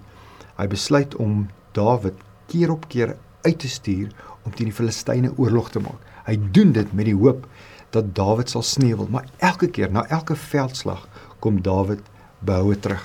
hy 0.57 0.67
besluit 0.67 1.15
om 1.15 1.49
Dawid 1.73 2.15
keer 2.47 2.71
op 2.71 2.89
keer 2.89 3.15
uit 3.41 3.59
te 3.59 3.69
stuur 3.69 4.09
om 4.43 4.51
teen 4.51 4.69
die 4.69 4.75
Filistyne 4.75 5.31
oorlog 5.37 5.69
te 5.69 5.79
maak. 5.79 6.01
Hy 6.25 6.37
doen 6.51 6.71
dit 6.71 6.93
met 6.93 7.05
die 7.05 7.15
hoop 7.15 7.47
dat 7.89 8.15
Dawid 8.15 8.49
sal 8.49 8.63
sneeuwel, 8.63 9.07
maar 9.09 9.25
elke 9.37 9.67
keer 9.67 9.91
na 9.91 10.05
elke 10.07 10.35
veldslag 10.35 11.07
kom 11.41 11.61
Dawid 11.65 12.05
behoue 12.45 12.77
terug. 12.79 13.03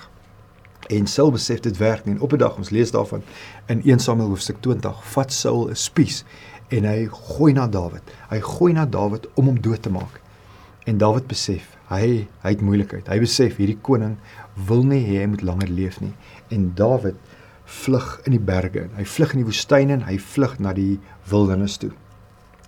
En 0.93 1.09
Saul 1.11 1.33
besef 1.35 1.61
dit 1.65 1.77
werk 1.77 2.05
nie. 2.05 2.15
En 2.15 2.21
op 2.21 2.33
'n 2.33 2.39
dag 2.39 2.57
ons 2.57 2.71
lees 2.71 2.91
daarvan 2.91 3.23
in 3.67 3.81
1 3.85 3.99
Samuel 3.99 4.29
hoofstuk 4.29 4.61
20, 4.61 5.05
vat 5.05 5.33
Saul 5.33 5.69
'n 5.71 5.75
spies 5.75 6.25
en 6.69 6.85
hy 6.85 7.09
gooi 7.11 7.53
na 7.53 7.67
Dawid. 7.67 8.03
Hy 8.31 8.41
gooi 8.41 8.73
na 8.73 8.87
Dawid 8.87 9.27
om 9.35 9.45
hom 9.47 9.61
dood 9.61 9.83
te 9.83 9.91
maak. 9.91 10.21
En 10.85 10.99
Dawid 10.99 11.27
besef, 11.27 11.77
hy 11.89 12.29
hy 12.43 12.51
het 12.51 12.61
moeilikheid. 12.61 13.09
Hy 13.09 13.19
besef 13.19 13.57
hierdie 13.57 13.79
koning 13.83 14.17
wil 14.55 14.83
nie 14.83 15.03
hê 15.07 15.21
hy 15.21 15.27
moet 15.27 15.43
langer 15.43 15.69
leef 15.69 16.01
nie. 16.01 16.15
En 16.49 16.73
Dawid 16.75 17.15
vlug 17.65 18.21
in 18.25 18.37
die 18.37 18.43
berge. 18.43 18.89
Hy 18.97 19.05
vlug 19.05 19.33
in 19.35 19.43
die 19.43 19.49
woestyn 19.49 19.91
en 19.91 20.05
hy 20.07 20.19
vlug 20.19 20.59
na 20.59 20.73
die 20.73 21.01
wildernis 21.31 21.77
toe. 21.83 21.91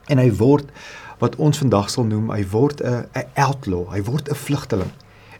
En 0.09 0.19
hy 0.19 0.31
word 0.33 0.71
wat 1.19 1.37
ons 1.37 1.59
vandag 1.59 1.91
sal 1.91 2.07
noem, 2.07 2.31
hy 2.31 2.45
word 2.51 2.83
'n 2.83 3.07
'n 3.15 3.27
outlaw. 3.35 3.91
Hy 3.95 4.03
word 4.03 4.29
'n 4.31 4.35
vlugteling. 4.35 4.93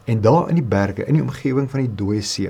En 0.09 0.21
daar 0.21 0.49
in 0.49 0.57
die 0.57 0.65
berge, 0.65 1.05
in 1.05 1.13
die 1.13 1.21
omgewing 1.21 1.67
van 1.69 1.83
die 1.83 1.95
dooie 1.95 2.21
see, 2.25 2.49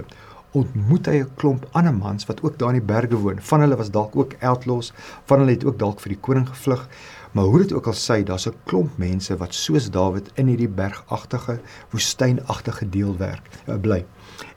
ontmoet 0.56 1.08
hy 1.12 1.18
'n 1.20 1.32
klomp 1.36 1.66
ander 1.76 1.94
mans 1.94 2.26
wat 2.30 2.40
ook 2.44 2.56
daar 2.60 2.72
in 2.74 2.80
die 2.80 2.92
berge 2.94 3.18
woon. 3.20 3.42
Van 3.50 3.60
hulle 3.60 3.76
was 3.76 3.92
dalk 3.92 4.16
ook 4.16 4.36
outlaws, 4.40 4.94
van 5.26 5.40
hulle 5.40 5.52
het 5.52 5.66
ook 5.66 5.80
dalk 5.80 6.00
vir 6.00 6.14
die 6.14 6.22
koning 6.28 6.48
gevlug. 6.48 6.88
Maar 7.32 7.44
hoe 7.44 7.60
dit 7.60 7.74
ook 7.74 7.88
al 7.88 7.94
sê, 7.94 8.24
daar's 8.24 8.48
'n 8.48 8.56
klomp 8.64 8.98
mense 8.98 9.38
wat 9.38 9.54
soos 9.54 9.92
Dawid 9.92 10.32
in 10.36 10.48
hierdie 10.48 10.70
bergagtige, 10.70 11.60
woestynagtige 11.92 12.90
deel 12.90 13.18
werk, 13.18 13.50
uh, 13.68 13.76
bly. 13.76 14.06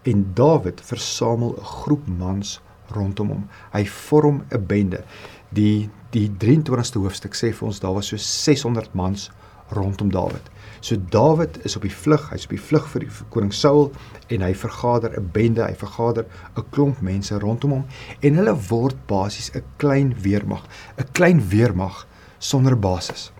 En 0.02 0.30
Dawid 0.34 0.80
versamel 0.80 1.56
'n 1.58 1.64
groep 1.64 2.06
mans 2.06 2.60
rondom 2.86 3.28
hom. 3.28 3.48
Hy 3.72 3.84
vorm 3.86 4.42
'n 4.50 4.66
bende. 4.66 5.04
Die 5.48 5.90
die 6.10 6.30
23ste 6.38 6.98
hoofstuk 6.98 7.34
sê 7.34 7.52
vir 7.52 7.66
ons 7.66 7.80
daar 7.80 7.94
was 7.94 8.06
so 8.06 8.16
600 8.16 8.94
mans 8.94 9.30
rondom 9.68 10.10
Dawid. 10.10 10.50
So 10.82 10.96
Dawid 10.96 11.60
is 11.64 11.76
op 11.78 11.84
die 11.86 11.94
vlug, 11.94 12.24
hy's 12.32 12.48
op 12.48 12.56
die 12.56 12.60
vlug 12.60 12.88
vir, 12.90 13.04
die, 13.04 13.10
vir 13.14 13.26
koning 13.30 13.52
Saul 13.54 13.92
en 14.34 14.42
hy 14.42 14.50
vergader 14.58 15.12
'n 15.14 15.28
bende, 15.30 15.62
hy 15.62 15.76
vergader 15.78 16.26
'n 16.56 16.64
klomp 16.74 17.00
mense 17.00 17.38
rondom 17.38 17.70
hom 17.70 17.84
en 18.20 18.34
hulle 18.40 18.54
word 18.68 18.96
basies 19.06 19.52
'n 19.54 19.62
klein 19.78 20.10
weermag, 20.24 20.66
'n 20.98 21.06
klein 21.12 21.40
weermag 21.54 22.06
sonder 22.38 22.74
basis. 22.74 23.30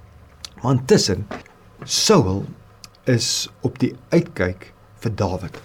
Maar 0.63 0.79
intussen 0.79 1.27
Saul 1.85 2.47
is 3.07 3.51
op 3.63 3.79
die 3.79 3.97
uitkyk 4.13 4.73
vir 5.03 5.11
Dawid. 5.11 5.59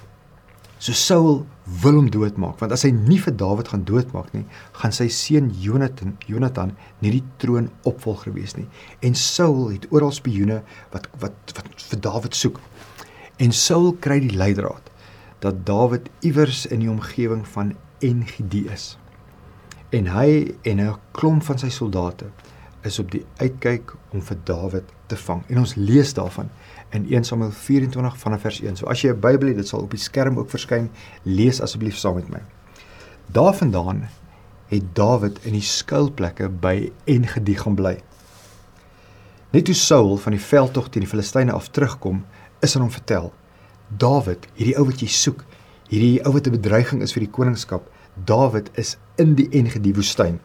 So 0.79 0.93
Saul 0.93 1.45
wil 1.67 1.97
hom 1.99 2.09
doodmaak 2.11 2.61
want 2.61 2.71
as 2.71 2.85
hy 2.87 2.91
nie 2.95 3.19
vir 3.19 3.33
Dawid 3.39 3.71
gaan 3.71 3.83
doodmaak 3.87 4.31
nie, 4.35 4.45
gaan 4.79 4.93
sy 4.95 5.09
seun 5.11 5.49
Jonathan 5.61 6.15
Jonathan 6.27 6.73
nie 7.03 7.11
die 7.17 7.23
troon 7.41 7.69
opvolger 7.89 8.33
wees 8.35 8.55
nie. 8.55 8.67
En 9.03 9.15
Saul 9.15 9.73
het 9.73 9.87
oral 9.91 10.13
spioene 10.15 10.61
wat 10.93 11.09
wat 11.21 11.55
wat 11.57 11.67
vir 11.89 12.03
Dawid 12.07 12.37
soek. 12.37 12.61
En 13.43 13.51
Saul 13.51 13.91
kry 14.01 14.21
die 14.23 14.35
leidraad 14.35 14.91
dat 15.43 15.65
Dawid 15.67 16.07
iewers 16.25 16.65
in 16.65 16.81
die 16.85 16.91
omgewing 16.91 17.43
van 17.47 17.75
Engedi 18.01 18.65
is. 18.73 18.95
En 19.91 20.07
hy 20.11 20.55
en 20.63 20.81
'n 20.81 20.95
klomp 21.11 21.43
van 21.43 21.57
sy 21.57 21.69
soldate 21.69 22.31
is 22.87 22.99
op 22.99 23.11
die 23.11 23.23
uitkyk 23.41 23.93
om 24.15 24.21
vir 24.23 24.37
Dawid 24.47 24.91
te 25.11 25.17
vang. 25.19 25.43
En 25.51 25.61
ons 25.63 25.75
lees 25.75 26.13
daarvan 26.17 26.49
in 26.95 27.07
1 27.11 27.27
Samuel 27.27 27.51
24 27.51 28.17
vanaf 28.17 28.45
vers 28.47 28.61
1. 28.63 28.79
So 28.79 28.87
as 28.87 29.01
jy 29.01 29.11
'n 29.11 29.19
Bybel 29.19 29.47
het, 29.47 29.57
dit 29.57 29.67
sal 29.67 29.83
op 29.83 29.91
die 29.91 29.99
skerm 29.99 30.37
ook 30.39 30.49
verskyn. 30.49 30.89
Lees 31.23 31.61
asseblief 31.61 31.97
saam 31.97 32.15
met 32.15 32.29
my. 32.29 32.41
Daarvandaan 33.31 34.07
het 34.67 34.95
Dawid 34.95 35.39
in 35.43 35.53
die 35.53 35.61
skuilplekke 35.61 36.49
by 36.49 36.91
Engedi 37.05 37.55
gaan 37.55 37.75
bly. 37.75 37.97
Net 39.51 39.65
toe 39.65 39.75
Saul 39.75 40.17
van 40.17 40.35
die 40.35 40.41
veldtog 40.43 40.89
teen 40.89 41.05
die 41.05 41.09
Filistyne 41.09 41.51
af 41.51 41.69
terugkom, 41.69 42.25
is 42.59 42.75
aan 42.75 42.81
hom 42.81 42.91
vertel: 42.91 43.33
"Dawid, 43.87 44.47
hierdie 44.53 44.77
ou 44.77 44.85
wat 44.85 44.99
jy 44.99 45.07
soek, 45.07 45.43
hierdie 45.89 46.25
ou 46.25 46.33
wat 46.33 46.47
'n 46.47 46.51
bedreiging 46.51 47.01
is 47.01 47.13
vir 47.13 47.23
die 47.23 47.31
koningskap, 47.31 47.89
Dawid 48.25 48.69
is 48.73 48.97
in 49.15 49.35
die 49.35 49.49
Engedi 49.51 49.93
woestyn." 49.93 50.39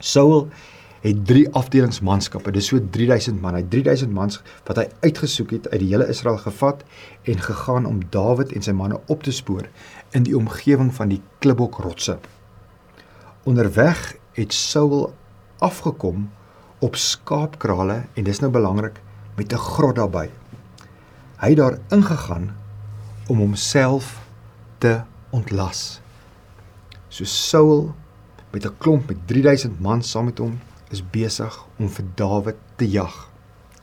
Saul 0.00 0.48
het 1.00 1.20
drie 1.26 1.46
afdelings 1.56 2.00
manskappe. 2.04 2.52
Dis 2.52 2.68
so 2.70 2.80
3000 2.92 3.40
man. 3.40 3.56
Hy 3.56 3.64
3000 3.72 4.12
mans 4.12 4.40
wat 4.68 4.80
hy 4.80 4.86
uitgesoek 5.06 5.54
het 5.56 5.68
uit 5.72 5.80
die 5.82 5.92
hele 5.92 6.08
Israel 6.12 6.38
gevat 6.42 6.84
en 7.28 7.40
gegaan 7.40 7.88
om 7.88 8.02
Dawid 8.12 8.52
en 8.52 8.64
sy 8.64 8.74
manne 8.76 9.00
op 9.12 9.24
te 9.24 9.32
spoor 9.32 9.68
in 10.16 10.26
die 10.28 10.36
omgewing 10.36 10.92
van 10.94 11.14
die 11.14 11.22
Klibokrotse. 11.40 12.18
Onderweg 13.48 14.14
het 14.36 14.52
Saul 14.52 15.12
afgekom 15.64 16.28
op 16.84 16.96
skaapkrale 16.96 18.04
en 18.16 18.24
dis 18.24 18.40
nou 18.40 18.52
belangrik 18.52 19.00
met 19.36 19.52
'n 19.52 19.56
grot 19.56 19.96
daarbey. 19.96 20.30
Hy 21.40 21.48
het 21.48 21.56
daar 21.56 21.78
ingegaan 21.88 22.56
om 23.28 23.38
homself 23.38 24.20
te 24.78 25.00
ontlas. 25.30 26.00
So 27.08 27.24
Saul 27.24 27.94
met 28.52 28.64
'n 28.64 28.76
klomp 28.78 29.08
met 29.08 29.26
3000 29.26 29.80
man 29.80 30.02
saam 30.02 30.24
met 30.24 30.38
hom 30.38 30.58
is 30.90 31.02
besig 31.12 31.56
om 31.78 31.88
vir 31.88 32.06
Dawid 32.18 32.56
te 32.76 32.88
jag. 32.90 33.28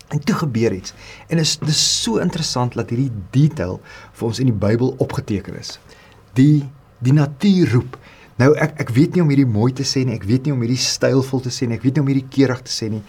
En 0.08 0.20
toe 0.24 0.36
gebeur 0.36 0.74
iets. 0.74 0.94
En 1.28 1.38
is 1.38 1.58
dis 1.60 2.02
so 2.04 2.22
interessant 2.24 2.76
dat 2.80 2.92
hierdie 2.94 3.12
detail 3.36 3.80
vir 4.14 4.28
ons 4.28 4.40
in 4.40 4.52
die 4.52 4.60
Bybel 4.66 4.94
opgeteken 5.04 5.58
is. 5.60 5.78
Die 6.40 6.68
die 7.04 7.14
natuur 7.14 7.72
roep. 7.76 7.98
Nou 8.42 8.54
ek 8.58 8.80
ek 8.82 8.94
weet 8.96 9.16
nie 9.16 9.22
om 9.22 9.30
hierdie 9.30 9.50
mooi 9.50 9.72
te 9.74 9.86
sê 9.86 10.04
nie, 10.06 10.16
ek 10.18 10.26
weet 10.30 10.48
nie 10.48 10.54
om 10.56 10.62
hierdie 10.64 10.82
stylvol 10.82 11.44
te 11.46 11.54
sê 11.54 11.68
nie, 11.68 11.78
ek 11.78 11.86
weet 11.86 11.98
nie 11.98 12.04
om 12.06 12.10
hierdie 12.10 12.30
keurig 12.34 12.64
te 12.66 12.74
sê 12.74 12.90
nie, 12.90 13.04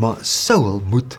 maar 0.00 0.22
Saul 0.24 0.80
moet 0.88 1.18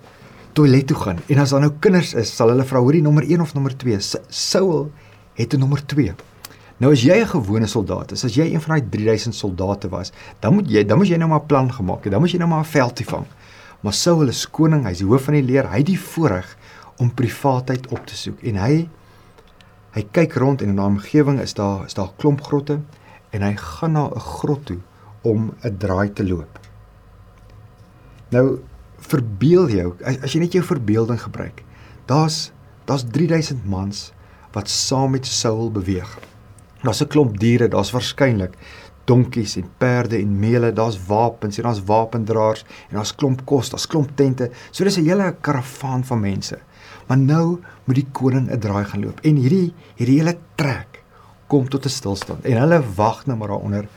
toilet 0.57 0.87
toe 0.89 0.97
gaan. 0.97 1.21
En 1.29 1.41
as 1.43 1.53
daar 1.53 1.61
nou 1.65 1.71
kinders 1.81 2.15
is, 2.17 2.31
sal 2.33 2.49
hulle 2.53 2.65
vra 2.65 2.81
hoorie 2.81 3.03
nommer 3.05 3.25
1 3.25 3.43
of 3.43 3.53
nommer 3.53 3.75
2. 3.77 3.99
Saul 4.01 4.89
het 5.37 5.53
'n 5.53 5.59
nommer 5.61 5.85
2. 5.85 6.15
Nou 6.77 6.91
as 6.91 7.01
jy 7.01 7.17
'n 7.21 7.27
gewone 7.27 7.67
soldaat 7.67 8.11
is, 8.11 8.23
as 8.23 8.35
jy 8.35 8.53
een 8.53 8.61
van 8.61 8.77
daai 8.77 8.89
3000 8.89 9.35
soldate 9.35 9.89
was, 9.89 10.11
dan 10.39 10.53
moet 10.53 10.69
jy 10.69 10.85
dan 10.85 10.97
moet 10.97 11.07
jy 11.07 11.17
nou 11.17 11.29
maar 11.29 11.41
'n 11.41 11.45
plan 11.45 11.73
gemaak 11.73 12.03
het. 12.03 12.11
Dan 12.11 12.21
moet 12.21 12.31
jy 12.31 12.37
nou 12.37 12.49
maar 12.49 12.59
'n 12.59 12.65
veldie 12.65 13.05
vang. 13.05 13.25
Maar 13.81 13.93
Saul 13.93 14.27
is 14.27 14.49
koning, 14.49 14.85
hy's 14.85 14.97
die 14.97 15.07
hoof 15.07 15.23
van 15.23 15.33
die 15.33 15.43
leer. 15.43 15.69
Hy 15.69 15.77
het 15.77 15.85
die 15.85 15.99
voorreg 15.99 16.57
om 16.97 17.13
privaatheid 17.13 17.87
op 17.87 18.05
te 18.05 18.15
soek 18.15 18.41
en 18.43 18.55
hy 18.55 18.89
hy 19.91 20.03
kyk 20.11 20.33
rond 20.33 20.61
en 20.61 20.69
in 20.69 20.75
'n 20.75 20.85
omgewing 20.97 21.39
is 21.39 21.53
daar 21.53 21.85
is 21.85 21.93
daar 21.93 22.11
klomp 22.17 22.41
grotte 22.41 22.79
en 23.31 23.41
hy 23.41 23.55
gaan 23.55 23.91
na 23.91 24.09
'n 24.09 24.19
grot 24.19 24.65
toe 24.65 24.77
om 25.21 25.53
'n 25.63 25.77
draai 25.77 26.13
te 26.13 26.27
loop. 26.27 26.59
Nou 28.29 28.59
verbeel 28.97 29.69
jou 29.69 29.95
as, 30.03 30.21
as 30.21 30.33
jy 30.33 30.39
net 30.39 30.53
jou 30.53 30.63
verbeelding 30.63 31.21
gebruik. 31.21 31.63
Daar's 32.05 32.51
daar's 32.85 33.03
3000 33.11 33.65
mans 33.65 34.13
wat 34.51 34.69
saam 34.69 35.11
met 35.11 35.25
Saul 35.25 35.71
beweeg. 35.71 36.19
Daar's 36.83 37.01
'n 37.01 37.07
klomp 37.07 37.39
diere, 37.39 37.67
daar's 37.67 37.91
waarskynlik 37.91 38.57
donkies 39.07 39.55
en 39.55 39.69
perde 39.77 40.17
en 40.17 40.39
meele, 40.39 40.73
daar's 40.73 40.99
wapens 41.07 41.57
en 41.57 41.63
daar's 41.63 41.83
wapendraers 41.83 42.65
en 42.89 42.95
daar's 42.99 43.15
klomp 43.15 43.45
kos, 43.45 43.69
daar's 43.69 43.87
klomp 43.87 44.11
tente. 44.15 44.51
So 44.71 44.83
dis 44.83 44.97
'n 44.97 45.05
hele 45.05 45.35
karavaan 45.41 46.03
van 46.05 46.19
mense. 46.19 46.59
Maar 47.07 47.17
nou 47.17 47.59
moet 47.83 47.95
die 47.95 48.07
koning 48.11 48.51
'n 48.51 48.59
draai 48.59 48.85
gaan 48.85 49.03
loop 49.03 49.19
en 49.23 49.35
hierdie 49.35 49.73
hierdie 49.95 50.19
hele 50.19 50.37
trek 50.55 51.03
kom 51.47 51.69
tot 51.69 51.85
'n 51.85 51.89
stilstand 51.89 52.45
en 52.45 52.57
hulle 52.57 52.83
wag 52.95 53.25
nou 53.25 53.37
maar 53.37 53.47
daaronder 53.47 53.87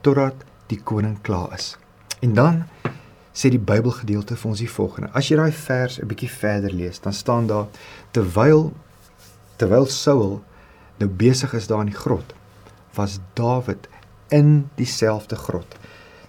totdat 0.00 0.34
die 0.66 0.80
koning 0.82 1.20
klaar 1.22 1.54
is. 1.54 1.76
En 2.20 2.34
dan 2.34 2.64
sê 3.32 3.50
die 3.50 3.58
Bybelgedeelte 3.58 4.36
vir 4.36 4.50
ons 4.50 4.58
die 4.58 4.70
volgende. 4.70 5.10
As 5.12 5.28
jy 5.28 5.36
daai 5.36 5.52
vers 5.52 6.00
'n 6.00 6.06
bietjie 6.06 6.30
verder 6.30 6.72
lees, 6.72 7.00
dan 7.00 7.12
staan 7.12 7.46
daar 7.46 7.66
terwyl 8.10 8.72
terwyl 9.56 9.86
Saul 9.86 10.42
nou 10.98 11.08
besig 11.08 11.52
is 11.54 11.66
daar 11.66 11.84
in 11.84 11.92
die 11.92 11.98
grot, 11.98 12.34
was 12.94 13.18
Dawid 13.34 13.88
in 14.28 14.70
dieselfde 14.74 15.36
grot. 15.36 15.76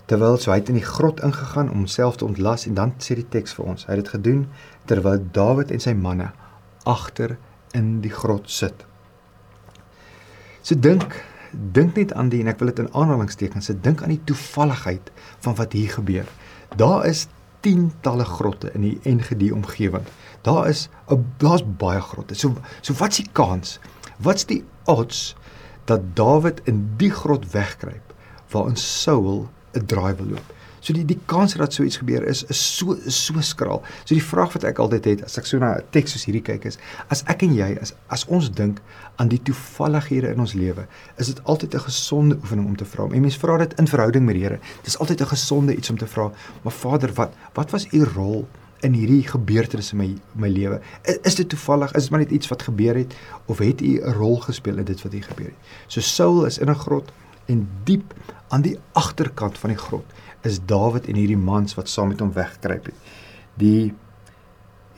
Terwyl 0.08 0.38
so 0.40 0.52
hy 0.52 0.60
het 0.62 0.70
in 0.72 0.80
die 0.80 0.88
grot 0.88 1.20
ingegaan 1.24 1.72
om 1.72 1.84
homself 1.84 2.20
te 2.20 2.26
ontlas 2.26 2.66
en 2.68 2.78
dan 2.78 2.94
sê 3.04 3.18
die 3.20 3.28
teks 3.28 3.56
vir 3.58 3.66
ons, 3.74 3.88
hy 3.88 3.96
het 3.96 4.06
dit 4.06 4.14
gedoen 4.16 4.44
terwyl 4.88 5.20
Dawid 5.36 5.72
en 5.72 5.84
sy 5.84 5.96
manne 5.98 6.32
agter 6.88 7.38
in 7.76 7.98
die 8.04 8.14
grot 8.14 8.48
sit. 8.52 8.86
So 10.64 10.76
dink 10.76 11.24
dink 11.52 11.96
net 11.96 12.12
aan 12.14 12.30
die 12.30 12.42
en 12.44 12.52
ek 12.52 12.60
wil 12.60 12.70
dit 12.74 12.84
in 12.84 12.92
aanhalingstekens 12.92 13.70
sê, 13.70 13.76
dink 13.82 14.04
aan 14.04 14.12
die 14.12 14.24
toevalligheid 14.28 15.12
van 15.46 15.56
wat 15.60 15.76
hier 15.76 15.94
gebeur. 15.96 16.28
Daar 16.76 17.06
is 17.08 17.26
tientalle 17.66 18.26
grotte 18.28 18.72
in 18.76 18.84
die 18.86 18.98
Engedi 19.08 19.52
omgewing. 19.56 20.04
Daar 20.44 20.68
is 20.70 20.90
'n 21.10 21.26
daar's 21.38 21.64
baie 21.64 22.02
grotte. 22.02 22.36
So 22.36 22.56
so 22.82 22.94
wat's 22.94 23.18
die 23.18 23.30
kans? 23.32 23.80
Wat's 24.18 24.46
die 24.46 24.64
odds 24.86 25.36
dat 25.86 26.02
Dawid 26.18 26.62
in 26.66 26.84
die 26.98 27.12
grot 27.12 27.52
wegkruip 27.52 28.14
waarin 28.52 28.76
Saul 28.76 29.50
'n 29.74 29.86
draai 29.86 30.16
wil 30.16 30.26
loop? 30.26 30.54
So 30.80 30.94
die 30.94 31.06
die 31.06 31.20
kans 31.26 31.54
dat 31.54 31.74
so 31.74 31.84
iets 31.84 31.98
gebeur 31.98 32.24
is 32.24 32.44
is 32.44 32.78
so 32.78 32.94
is 33.06 33.26
so 33.26 33.42
skraal. 33.42 33.82
So 34.06 34.16
die 34.16 34.24
vraag 34.24 34.54
wat 34.54 34.64
ek 34.64 34.80
altyd 34.80 35.06
het 35.06 35.24
as 35.26 35.38
ek 35.38 35.46
so 35.46 35.58
na 35.58 35.76
'n 35.76 35.84
teks 35.92 36.12
soos 36.12 36.26
hierdie 36.26 36.42
kyk 36.42 36.66
is, 36.66 36.78
as 37.10 37.24
ek 37.28 37.44
en 37.44 37.54
jy 37.54 37.78
as 37.82 37.94
as 38.08 38.26
ons 38.28 38.50
dink 38.50 38.82
aan 39.18 39.28
die 39.28 39.42
toevallighede 39.42 40.32
in 40.32 40.40
ons 40.40 40.54
lewe, 40.54 40.88
is 41.18 41.28
dit 41.28 41.44
altyd 41.44 41.76
'n 41.76 41.80
gesonde 41.80 42.36
oefening 42.36 42.68
om 42.68 42.76
te 42.76 42.86
vra. 42.86 43.04
En 43.04 43.22
mense 43.22 43.40
vra 43.40 43.58
dit 43.58 43.74
in 43.80 43.88
verhouding 43.88 44.26
met 44.26 44.36
die 44.36 44.44
Here. 44.44 44.60
Dis 44.84 44.98
altyd 44.98 45.22
'n 45.22 45.26
gesonde 45.26 45.76
iets 45.76 45.90
om 45.90 45.98
te 45.98 46.08
vra, 46.08 46.32
maar 46.64 46.74
Vader, 46.74 47.14
wat 47.14 47.34
wat 47.54 47.72
was 47.72 47.88
u 47.92 48.04
rol 48.04 48.48
in 48.86 48.94
hierdie 48.94 49.24
gebeurtenisse 49.28 49.96
in 49.96 50.02
my 50.02 50.10
my 50.36 50.50
lewe? 50.50 50.82
Is, 51.04 51.18
is 51.32 51.36
dit 51.36 51.50
toevallig? 51.50 51.94
Is 51.94 52.08
dit 52.08 52.12
maar 52.12 52.20
net 52.26 52.32
iets 52.32 52.48
wat 52.48 52.62
gebeur 52.62 52.96
het 52.96 53.16
of 53.46 53.58
het 53.58 53.82
u 53.82 54.00
'n 54.02 54.14
rol 54.14 54.38
gespeel 54.40 54.78
in 54.78 54.86
dit 54.86 55.02
wat 55.02 55.12
hier 55.12 55.24
gebeur 55.24 55.52
het? 55.54 55.62
So 55.88 56.02
Saul 56.02 56.46
is 56.46 56.58
in 56.58 56.70
'n 56.70 56.76
grot 56.76 57.12
en 57.46 57.68
diep 57.84 58.14
aan 58.48 58.62
die 58.62 58.78
agterkant 58.92 59.58
van 59.58 59.70
die 59.70 59.80
grot 59.80 60.06
is 60.42 60.60
Dawid 60.66 61.08
en 61.08 61.16
hierdie 61.16 61.38
mans 61.38 61.76
wat 61.76 61.90
saam 61.90 62.08
met 62.08 62.20
hom 62.20 62.34
weggekruip 62.34 62.86
het. 62.86 62.96
Die 63.56 63.94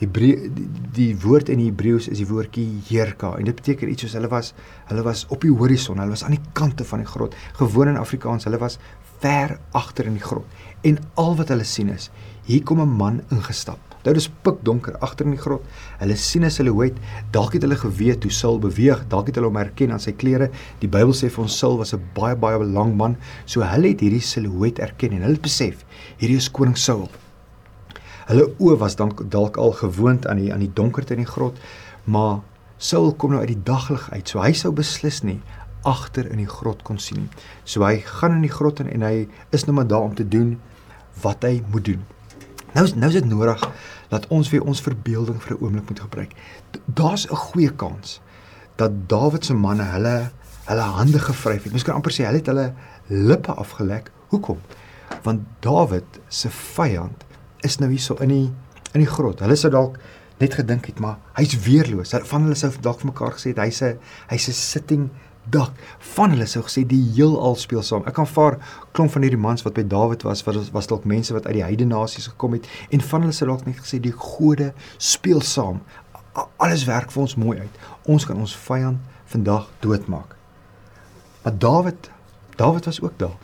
Hebreë 0.00 0.48
die, 0.56 0.66
die 0.96 1.10
woord 1.20 1.50
in 1.52 1.60
Hebreëus 1.60 2.08
is 2.08 2.22
die 2.22 2.28
woordjie 2.28 2.80
Jerka 2.88 3.34
en 3.36 3.44
dit 3.44 3.56
beteken 3.58 3.90
iets 3.92 4.06
soos 4.06 4.14
hulle 4.16 4.30
was 4.32 4.54
hulle 4.88 5.02
was 5.04 5.26
op 5.28 5.44
die 5.44 5.52
horison, 5.52 6.00
hulle 6.00 6.14
was 6.14 6.24
aan 6.24 6.36
die 6.38 6.52
kante 6.56 6.86
van 6.88 6.98
die 7.04 7.08
grot. 7.10 7.36
Gewoon 7.58 7.92
in 7.92 8.00
Afrikaans, 8.00 8.48
hulle 8.48 8.60
was 8.62 8.78
ver 9.20 9.58
agter 9.72 10.06
in 10.06 10.18
die 10.18 10.24
grot. 10.24 10.46
En 10.82 10.98
al 11.14 11.36
wat 11.36 11.48
hulle 11.48 11.64
sien 11.64 11.88
is 11.88 12.10
Hier 12.50 12.62
kom 12.62 12.80
'n 12.80 12.96
man 12.96 13.20
ingestap. 13.30 13.78
Nou 14.02 14.14
dis 14.14 14.30
pikdonker 14.42 14.96
agter 14.98 15.26
in 15.26 15.36
die 15.36 15.40
grot. 15.40 15.62
Hulle 16.00 16.16
sien 16.16 16.44
'n 16.44 16.50
silhouet. 16.50 16.96
Dalk 17.30 17.52
het 17.52 17.62
hulle 17.62 17.76
geweet 17.76 18.22
hoe 18.22 18.32
Saul 18.32 18.58
beweeg. 18.58 19.04
Dalk 19.08 19.26
het 19.26 19.34
hulle 19.34 19.46
hom 19.46 19.56
herken 19.56 19.92
aan 19.92 20.00
sy 20.00 20.12
klere. 20.12 20.50
Die 20.80 20.88
Bybel 20.88 21.12
sê 21.12 21.30
vir 21.30 21.42
ons 21.42 21.58
Saul 21.58 21.76
was 21.78 21.92
'n 21.94 22.02
baie 22.14 22.34
baie 22.34 22.64
lang 22.64 22.96
man. 22.96 23.16
So 23.44 23.60
hulle 23.60 23.88
het 23.88 24.00
hierdie 24.00 24.20
silhouet 24.20 24.78
erken 24.78 25.12
en 25.12 25.22
hulle 25.22 25.34
het 25.34 25.42
besef 25.42 25.84
hierdie 26.18 26.36
is 26.36 26.50
koning 26.50 26.76
Saul. 26.76 27.08
Hulle 28.26 28.54
oë 28.58 28.78
was 28.78 28.96
dan 28.96 29.12
dalk 29.28 29.56
al 29.56 29.72
gewoond 29.72 30.26
aan 30.26 30.36
die 30.36 30.52
aan 30.52 30.60
die 30.60 30.72
donkerte 30.74 31.14
in 31.14 31.24
die 31.24 31.32
grot, 31.32 31.58
maar 32.04 32.40
Saul 32.78 33.12
kom 33.12 33.30
nou 33.30 33.40
uit 33.40 33.48
die 33.48 33.62
daglig 33.62 34.10
uit. 34.10 34.28
So 34.28 34.40
hy 34.40 34.52
sou 34.52 34.72
beslis 34.72 35.22
nie 35.22 35.40
agter 35.82 36.30
in 36.30 36.36
die 36.36 36.48
grot 36.48 36.82
kon 36.82 36.98
sien. 36.98 37.28
So 37.64 37.84
hy 37.84 38.00
gaan 38.04 38.38
in 38.38 38.46
die 38.46 38.52
grot 38.52 38.80
in 38.80 38.88
en 38.88 39.02
hy 39.02 39.28
is 39.50 39.64
nou 39.64 39.74
maar 39.74 39.86
daar 39.86 40.08
om 40.08 40.14
te 40.14 40.28
doen 40.28 40.60
wat 41.22 41.42
hy 41.42 41.62
moet 41.70 41.84
doen. 41.84 42.04
Nou 42.74 42.84
is 42.86 42.94
nou 42.94 43.08
is 43.10 43.18
dit 43.18 43.26
nodig 43.26 43.62
dat 44.10 44.26
ons 44.30 44.50
weer 44.50 44.62
ons 44.62 44.82
verbeelding 44.82 45.40
vir 45.42 45.56
'n 45.56 45.62
oomblik 45.62 45.88
moet 45.88 46.00
gebruik. 46.00 46.32
Daar's 46.86 47.26
'n 47.26 47.36
goeie 47.36 47.70
kans 47.70 48.20
dat 48.76 49.08
Dawid 49.08 49.44
se 49.44 49.54
manne 49.54 49.82
hulle 49.82 50.30
hulle 50.64 50.80
hande 50.80 51.18
gevryf 51.18 51.62
het. 51.62 51.72
Mens 51.72 51.84
kan 51.84 51.94
amper 51.94 52.12
sê 52.12 52.24
hulle 52.24 52.38
het 52.38 52.46
hulle 52.46 52.72
lippe 53.06 53.52
afgelek. 53.52 54.10
Hoekom? 54.28 54.58
Want 55.22 55.40
Dawid 55.60 56.20
se 56.28 56.50
vyand 56.50 57.24
is 57.60 57.78
nou 57.78 57.90
hierso 57.90 58.14
in 58.14 58.28
die 58.28 58.52
in 58.92 59.00
die 59.00 59.10
grot. 59.10 59.40
Hulle 59.40 59.56
sou 59.56 59.70
dalk 59.70 59.98
net 60.40 60.54
gedink 60.54 60.86
het 60.86 61.00
maar 61.00 61.18
hy's 61.36 61.58
weerloos. 61.66 62.14
Van 62.24 62.42
hulle 62.42 62.54
sou 62.54 62.70
dalk 62.80 63.00
vir 63.00 63.10
mekaar 63.12 63.32
gesê 63.36 63.52
het 63.52 63.58
hy's 63.58 63.82
'n 63.82 63.98
hy's 64.28 64.48
'n 64.48 64.52
sitting 64.52 65.10
dak 65.48 65.72
van 66.14 66.34
hulle 66.34 66.46
sou 66.46 66.62
gesê 66.66 66.84
die 66.86 67.00
heelal 67.14 67.56
speel 67.58 67.82
saam. 67.82 68.04
Ek 68.06 68.14
kan 68.18 68.28
vaar 68.28 68.58
klomp 68.92 69.12
van 69.14 69.24
hierdie 69.24 69.40
mans 69.40 69.64
wat 69.66 69.74
by 69.78 69.84
Dawid 69.88 70.24
was, 70.26 70.44
wat 70.46 70.58
was 70.74 70.90
dalk 70.90 71.06
mense 71.08 71.34
wat 71.34 71.46
uit 71.46 71.58
die 71.58 71.64
heidene 71.64 71.94
nasies 71.94 72.28
gekom 72.32 72.58
het 72.58 72.68
en 72.90 73.00
van 73.00 73.24
hulle 73.24 73.36
sou 73.36 73.48
dalk 73.48 73.66
net 73.66 73.80
gesê 73.80 74.00
die 74.02 74.14
gode 74.14 74.72
speel 74.98 75.40
saam. 75.40 75.80
Alles 76.62 76.84
werk 76.88 77.10
vir 77.10 77.24
ons 77.24 77.36
mooi 77.40 77.56
uit. 77.58 77.80
Ons 78.06 78.26
kan 78.28 78.38
ons 78.38 78.56
vyand 78.66 79.00
vandag 79.32 79.68
doodmaak. 79.80 80.36
Maar 81.42 81.56
Dawid, 81.58 82.10
Dawid 82.56 82.84
was 82.84 83.00
ook 83.00 83.18
daar. 83.18 83.38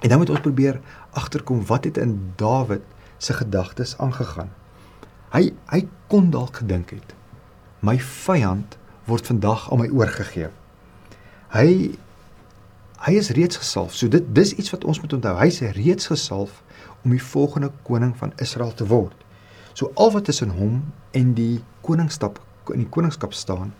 En 0.00 0.08
dan 0.08 0.18
moet 0.18 0.30
ons 0.30 0.44
probeer 0.44 0.80
agterkom 1.10 1.64
wat 1.66 1.84
het 1.84 1.98
in 1.98 2.32
Dawid 2.36 2.84
se 3.18 3.32
gedagtes 3.32 3.98
aangegaan. 3.98 4.52
Hy 5.32 5.50
hy 5.72 5.86
kon 6.06 6.30
dalk 6.30 6.60
gedink 6.62 6.90
het 6.94 7.14
my 7.84 7.98
vyand 8.00 8.78
word 9.08 9.28
vandag 9.28 9.66
aan 9.72 9.82
my 9.82 9.88
oorgegee. 9.92 10.48
Hy 11.54 11.94
hy 13.04 13.12
is 13.20 13.28
reeds 13.36 13.58
gesalf. 13.60 13.92
So 13.94 14.08
dit 14.08 14.24
dis 14.34 14.54
iets 14.56 14.72
wat 14.72 14.84
ons 14.88 15.00
moet 15.02 15.12
onthou. 15.12 15.34
Hy's 15.36 15.60
reeds 15.76 16.08
gesalf 16.08 16.62
om 17.04 17.12
die 17.12 17.22
volgende 17.22 17.68
koning 17.84 18.14
van 18.16 18.32
Israel 18.40 18.72
te 18.72 18.86
word. 18.88 19.16
So 19.76 19.90
al 19.94 20.14
wat 20.14 20.24
tussen 20.24 20.54
hom 20.56 20.80
en 21.12 21.34
die 21.36 21.60
koningskap 21.84 22.40
in 22.72 22.80
die 22.86 22.88
koningskap 22.88 23.34
staan 23.36 23.74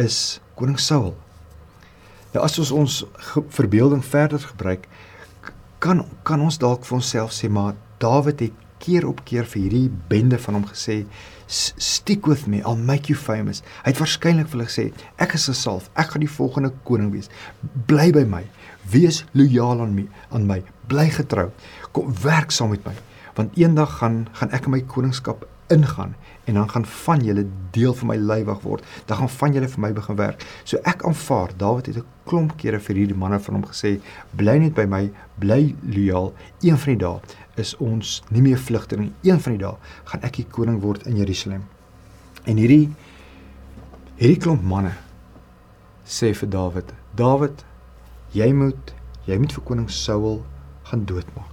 is 0.00 0.40
koning 0.56 0.78
Saul. 0.80 1.12
Nou 2.32 2.44
as 2.46 2.56
ons 2.58 2.72
ons 2.72 2.98
verbeelding 3.52 4.00
verder 4.04 4.40
gebruik, 4.40 4.88
kan 5.82 6.06
kan 6.24 6.40
ons 6.40 6.58
dalk 6.58 6.86
vir 6.88 6.96
onsself 6.96 7.34
sê 7.36 7.50
maar 7.52 7.76
Dawid 8.02 8.40
het 8.40 8.60
keer 8.82 9.04
op 9.06 9.20
keer 9.28 9.46
vir 9.46 9.60
hierdie 9.62 9.88
bende 10.08 10.38
van 10.42 10.58
hom 10.58 10.64
gesê 10.66 11.02
stick 11.52 12.26
with 12.26 12.46
me 12.46 12.62
I'll 12.64 12.76
make 12.76 13.12
you 13.12 13.18
famous. 13.18 13.62
Hy 13.84 13.92
het 13.92 14.00
waarskynlik 14.00 14.48
vir 14.48 14.60
hulle 14.60 14.70
gesê 14.70 14.88
ek 15.22 15.36
is 15.38 15.48
gesalf, 15.50 15.90
ek 15.94 16.14
gaan 16.14 16.24
die 16.24 16.32
volgende 16.32 16.72
koning 16.88 17.12
wees. 17.14 17.30
Bly 17.86 18.10
by 18.16 18.24
my. 18.24 18.44
Wees 18.92 19.22
lojaal 19.38 19.84
aan 19.84 19.94
my, 19.94 20.08
aan 20.32 20.48
my. 20.48 20.62
Bly 20.90 21.08
getrou. 21.14 21.50
Kom 21.92 22.12
werk 22.24 22.50
saam 22.50 22.72
met 22.74 22.84
my 22.88 22.96
want 23.34 23.56
eendag 23.56 23.98
gaan 23.98 24.26
gaan 24.32 24.50
ek 24.52 24.68
in 24.68 24.74
my 24.74 24.80
koningskap 24.84 25.46
ingaan 25.72 26.14
en 26.44 26.54
dan 26.54 26.70
gaan 26.70 26.84
van 26.84 27.20
julle 27.24 27.46
deel 27.70 27.94
van 27.94 28.08
my 28.10 28.16
lywig 28.16 28.60
word. 28.60 28.84
Dan 29.06 29.16
gaan 29.16 29.28
van 29.28 29.52
julle 29.52 29.68
vir 29.68 29.80
my 29.80 29.92
begin 29.92 30.16
werk. 30.18 30.42
So 30.64 30.80
ek 30.84 31.04
aanvaar 31.06 31.54
Dawid 31.56 31.86
het 31.86 31.96
'n 31.96 32.04
klomp 32.26 32.56
kere 32.56 32.80
vir 32.80 32.96
hierdie 32.96 33.16
manne 33.16 33.40
van 33.40 33.54
hom 33.54 33.64
gesê, 33.64 34.00
bly 34.36 34.58
net 34.58 34.74
by 34.74 34.84
my, 34.84 35.10
bly 35.38 35.74
lojaal. 35.82 36.32
Een 36.60 36.78
van 36.78 36.92
die 36.92 36.96
dae 36.96 37.20
is 37.60 37.74
ons 37.82 38.20
nie 38.32 38.42
meer 38.44 38.58
vlugter 38.58 39.00
nie. 39.00 39.12
Een 39.22 39.40
van 39.40 39.56
die 39.56 39.62
dae 39.62 39.76
gaan 40.10 40.24
ek 40.26 40.40
die 40.40 40.48
koning 40.48 40.80
word 40.82 41.06
in 41.06 41.18
Jerusalem. 41.20 41.66
En 42.48 42.58
hierdie 42.60 42.88
hierdie 44.18 44.40
klomp 44.40 44.62
manne 44.62 44.94
sê 46.06 46.32
vir 46.36 46.50
Dawid, 46.50 46.92
Dawid, 47.16 47.64
jy 48.36 48.52
moet 48.56 48.94
jy 49.26 49.38
moet 49.38 49.54
vir 49.54 49.64
koning 49.66 49.88
Saul 49.92 50.40
gaan 50.88 51.04
doodmaak. 51.06 51.52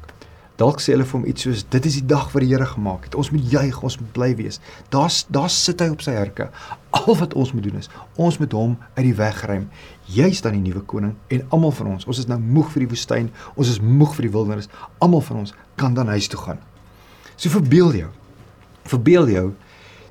Dalk 0.60 0.82
sê 0.84 0.91
hulle 0.91 1.06
vir 1.08 1.15
hom 1.15 1.27
iets 1.29 1.46
soos 1.46 1.62
dit 1.72 1.86
is 1.88 2.00
die 2.01 2.08
dag 2.10 2.27
wat 2.34 2.44
die 2.44 2.50
Here 2.51 2.65
gemaak 2.68 3.08
het. 3.08 3.15
Ons 3.15 3.29
moet 3.32 3.46
juig, 3.48 3.77
ons 3.86 3.96
moet 4.01 4.10
bly 4.15 4.34
wees. 4.36 4.60
Daar's 4.91 5.22
daar 5.32 5.51
sit 5.53 5.79
hy 5.79 5.88
op 5.94 6.03
sy 6.03 6.18
herke. 6.18 6.50
Al 6.89 7.15
wat 7.19 7.34
ons 7.38 7.51
moet 7.53 7.63
doen 7.63 7.77
is 7.77 7.89
ons 8.15 8.38
moet 8.41 8.53
hom 8.58 8.77
uit 8.96 9.05
die 9.05 9.15
weg 9.15 9.41
ruim. 9.46 9.69
Jy's 10.10 10.41
dan 10.41 10.58
die 10.58 10.63
nuwe 10.63 10.81
koning 10.81 11.15
en 11.29 11.46
almal 11.50 11.74
van 11.77 11.93
ons, 11.93 12.08
ons 12.10 12.22
is 12.22 12.27
nou 12.29 12.39
moeg 12.41 12.72
vir 12.74 12.86
die 12.86 12.91
woestyn, 12.96 13.31
ons 13.55 13.69
is 13.69 13.79
moeg 13.81 14.15
vir 14.17 14.27
die 14.27 14.34
wildernis. 14.34 14.69
Almal 14.98 15.22
van 15.27 15.43
ons 15.43 15.55
kan 15.79 15.93
dan 15.93 16.10
huis 16.15 16.27
toe 16.27 16.39
gaan. 16.41 16.62
So 17.36 17.50
verbeel 17.53 17.93
jou. 17.96 18.12
Verbeel 18.89 19.29
jou 19.29 19.48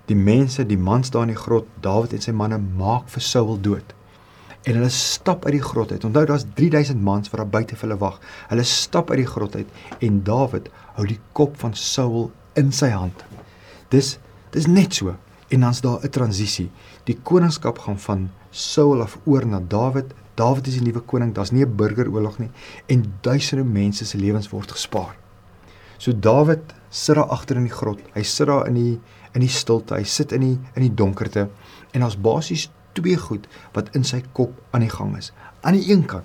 die 0.09 0.17
mense, 0.17 0.65
die 0.65 0.79
mans 0.81 1.11
daar 1.13 1.27
in 1.27 1.35
die 1.35 1.41
grot, 1.41 1.67
Dawid 1.85 2.15
en 2.17 2.23
sy 2.25 2.33
manne 2.33 2.57
maak 2.59 3.11
vir 3.13 3.25
Saul 3.25 3.59
dood 3.61 3.95
en 4.69 4.77
hulle 4.77 4.91
stap 4.93 5.47
uit 5.47 5.55
die 5.57 5.65
grot 5.65 5.93
uit. 5.93 6.05
Onthou 6.05 6.25
daar's 6.29 6.45
3000 6.55 7.01
mans 7.03 7.31
wat 7.31 7.41
daar 7.41 7.53
buite 7.53 7.77
vir 7.77 7.89
hulle 7.89 8.01
wag. 8.01 8.19
Hulle 8.51 8.65
stap 8.69 9.11
uit 9.11 9.23
die 9.23 9.29
grot 9.29 9.55
uit 9.57 10.03
en 10.05 10.19
Dawid 10.27 10.69
hou 10.99 11.07
die 11.09 11.21
kop 11.33 11.57
van 11.63 11.77
Saul 11.79 12.29
in 12.59 12.73
sy 12.75 12.91
hand. 12.93 13.25
Dis 13.95 14.19
dis 14.53 14.67
net 14.69 14.97
so 14.97 15.15
en 15.49 15.61
dan's 15.61 15.81
daar 15.81 16.01
'n 16.03 16.11
transisie. 16.11 16.71
Die 17.05 17.19
koningskap 17.23 17.79
gaan 17.79 17.99
van 17.99 18.31
Saul 18.51 19.03
af 19.03 19.19
oor 19.25 19.47
na 19.47 19.61
Dawid. 19.69 20.15
Dawid 20.35 20.67
is 20.67 20.75
die 20.75 20.83
nuwe 20.83 21.01
koning. 21.01 21.35
Daar's 21.35 21.51
nie 21.51 21.65
'n 21.65 21.77
burgeroorlog 21.77 22.39
nie 22.39 22.51
en 22.87 23.15
duisende 23.21 23.65
mense 23.65 24.05
se 24.05 24.19
lewens 24.19 24.51
word 24.51 24.71
gespaar. 24.71 25.17
So 25.97 26.13
Dawid 26.19 26.75
sit 26.89 27.15
daar 27.15 27.29
agter 27.29 27.57
in 27.57 27.63
die 27.63 27.73
grot. 27.73 28.01
Hy 28.15 28.23
sit 28.23 28.47
daar 28.47 28.67
in 28.67 28.75
die 28.75 29.01
in 29.33 29.41
die 29.41 29.49
stilte. 29.49 29.95
Hy 29.95 30.05
sit 30.05 30.33
in 30.33 30.41
die 30.41 30.59
in 30.75 30.83
die 30.83 30.95
donkerte 30.95 31.49
en 31.91 32.01
daar's 32.01 32.21
basies 32.21 32.71
twee 32.93 33.17
goed 33.17 33.47
wat 33.73 33.95
in 33.95 34.05
sy 34.05 34.23
kop 34.33 34.53
aan 34.71 34.81
die 34.81 34.91
gang 34.91 35.17
is. 35.17 35.33
Aan 35.61 35.79
die 35.79 35.93
een 35.93 36.07
kant 36.07 36.25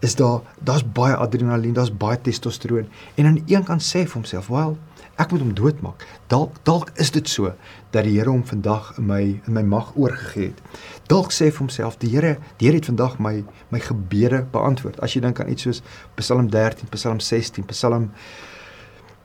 is 0.00 0.14
daar 0.16 0.40
daar's 0.64 0.84
baie 0.92 1.16
adrenalien, 1.16 1.74
daar's 1.76 1.96
baie 1.96 2.20
testosteron 2.20 2.88
en 3.14 3.26
aan 3.26 3.34
die 3.34 3.56
een 3.56 3.64
kant 3.64 3.82
sê 3.82 3.98
hy 3.98 4.06
vir 4.06 4.14
homself, 4.14 4.48
"Wel, 4.48 4.78
ek 5.20 5.30
moet 5.30 5.40
hom 5.40 5.54
doodmaak." 5.54 6.06
Dalk 6.26 6.56
dalk 6.62 6.90
is 6.94 7.10
dit 7.10 7.28
so 7.28 7.52
dat 7.90 8.04
die 8.04 8.18
Here 8.18 8.30
hom 8.30 8.46
vandag 8.46 8.98
in 8.98 9.06
my 9.06 9.22
in 9.46 9.52
my 9.52 9.62
mag 9.62 9.92
oorgegee 9.94 10.50
het. 10.52 10.60
Dalk 11.06 11.32
sê 11.32 11.50
vir 11.50 11.58
homself, 11.58 11.96
"Die 11.98 12.10
Here, 12.10 12.38
die 12.56 12.66
Here 12.66 12.76
het 12.76 12.86
vandag 12.86 13.18
my 13.18 13.44
my 13.68 13.80
gebede 13.80 14.46
beantwoord." 14.50 15.00
As 15.00 15.14
jy 15.14 15.20
dink 15.20 15.40
aan 15.40 15.48
iets 15.48 15.62
soos 15.62 15.82
Psalm 16.14 16.50
13, 16.50 16.88
Psalm 16.88 17.20
16, 17.20 17.64
Psalm 17.64 18.10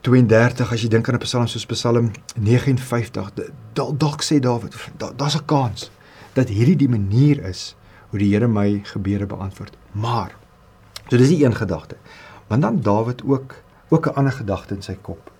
32 0.06 0.72
as 0.72 0.82
jy 0.82 0.88
dink 0.88 1.08
aan 1.08 1.14
'n 1.14 1.24
Psalm 1.24 1.46
soos 1.46 1.66
Psalm 1.66 2.10
59, 2.38 3.32
dalk 3.72 3.98
dalk 3.98 4.22
sê 4.22 4.38
Dawid, 4.38 4.74
daar's 5.16 5.36
'n 5.36 5.44
kans 5.44 5.90
dat 6.34 6.48
hierdie 6.48 6.76
die 6.76 6.88
manier 6.88 7.44
is 7.44 7.74
hoe 8.10 8.18
die 8.18 8.32
Here 8.32 8.48
my 8.48 8.80
gebede 8.84 9.26
beantwoord. 9.26 9.76
Maar 9.92 10.36
so 11.08 11.16
dis 11.16 11.28
die 11.28 11.44
een 11.44 11.54
gedagte. 11.54 11.96
Maar 12.48 12.60
dan 12.60 12.80
Dawid 12.80 13.22
ook 13.24 13.54
ook 13.88 14.06
'n 14.06 14.14
ander 14.14 14.32
gedagte 14.32 14.74
in 14.74 14.82
sy 14.82 14.96
kop. 15.02 15.30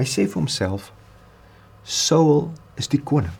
Hy 0.00 0.06
sê 0.08 0.24
vir 0.24 0.40
homself 0.40 0.88
Saul 1.84 2.46
is 2.80 2.88
die 2.88 3.00
koning. 3.04 3.34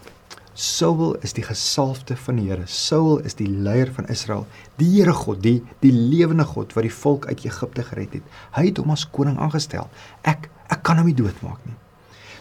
Saul 0.60 1.14
is 1.24 1.32
die 1.32 1.44
gesalfde 1.44 2.16
van 2.20 2.36
die 2.36 2.50
Here. 2.50 2.66
Saul 2.68 3.22
is 3.24 3.36
die 3.38 3.46
leier 3.48 3.88
van 3.96 4.08
Israel. 4.12 4.46
Die 4.76 4.88
Here 4.90 5.14
God, 5.16 5.40
die 5.40 5.62
die 5.80 5.92
lewende 5.92 6.44
God 6.44 6.74
wat 6.76 6.84
die 6.84 6.92
volk 6.92 7.28
uit 7.30 7.46
Egipte 7.48 7.84
gered 7.86 8.18
het. 8.18 8.34
Hy 8.56 8.66
het 8.66 8.80
hom 8.82 8.92
as 8.92 9.06
koning 9.08 9.38
aangestel. 9.40 9.88
Ek 10.28 10.50
ek 10.68 10.84
kan 10.84 11.00
hom 11.00 11.08
nie 11.08 11.16
doodmaak 11.16 11.64
nie. 11.64 11.78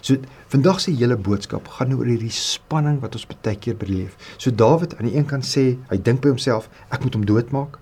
So 0.01 0.19
vandag 0.51 0.83
se 0.83 0.91
hele 0.95 1.15
boodskap 1.15 1.71
gaan 1.77 1.95
oor 1.95 2.07
hierdie 2.07 2.33
spanning 2.33 2.99
wat 3.03 3.15
ons 3.15 3.27
baie 3.29 3.55
keer 3.55 3.79
beleef. 3.79 4.19
So 4.35 4.51
Dawid 4.51 4.97
aan 4.97 5.07
die 5.07 5.15
een 5.15 5.27
kant 5.31 5.47
sê, 5.47 5.77
hy 5.91 5.97
dink 6.03 6.23
by 6.23 6.33
homself, 6.35 6.67
ek 6.91 7.07
moet 7.07 7.15
hom 7.15 7.27
doodmaak. 7.27 7.79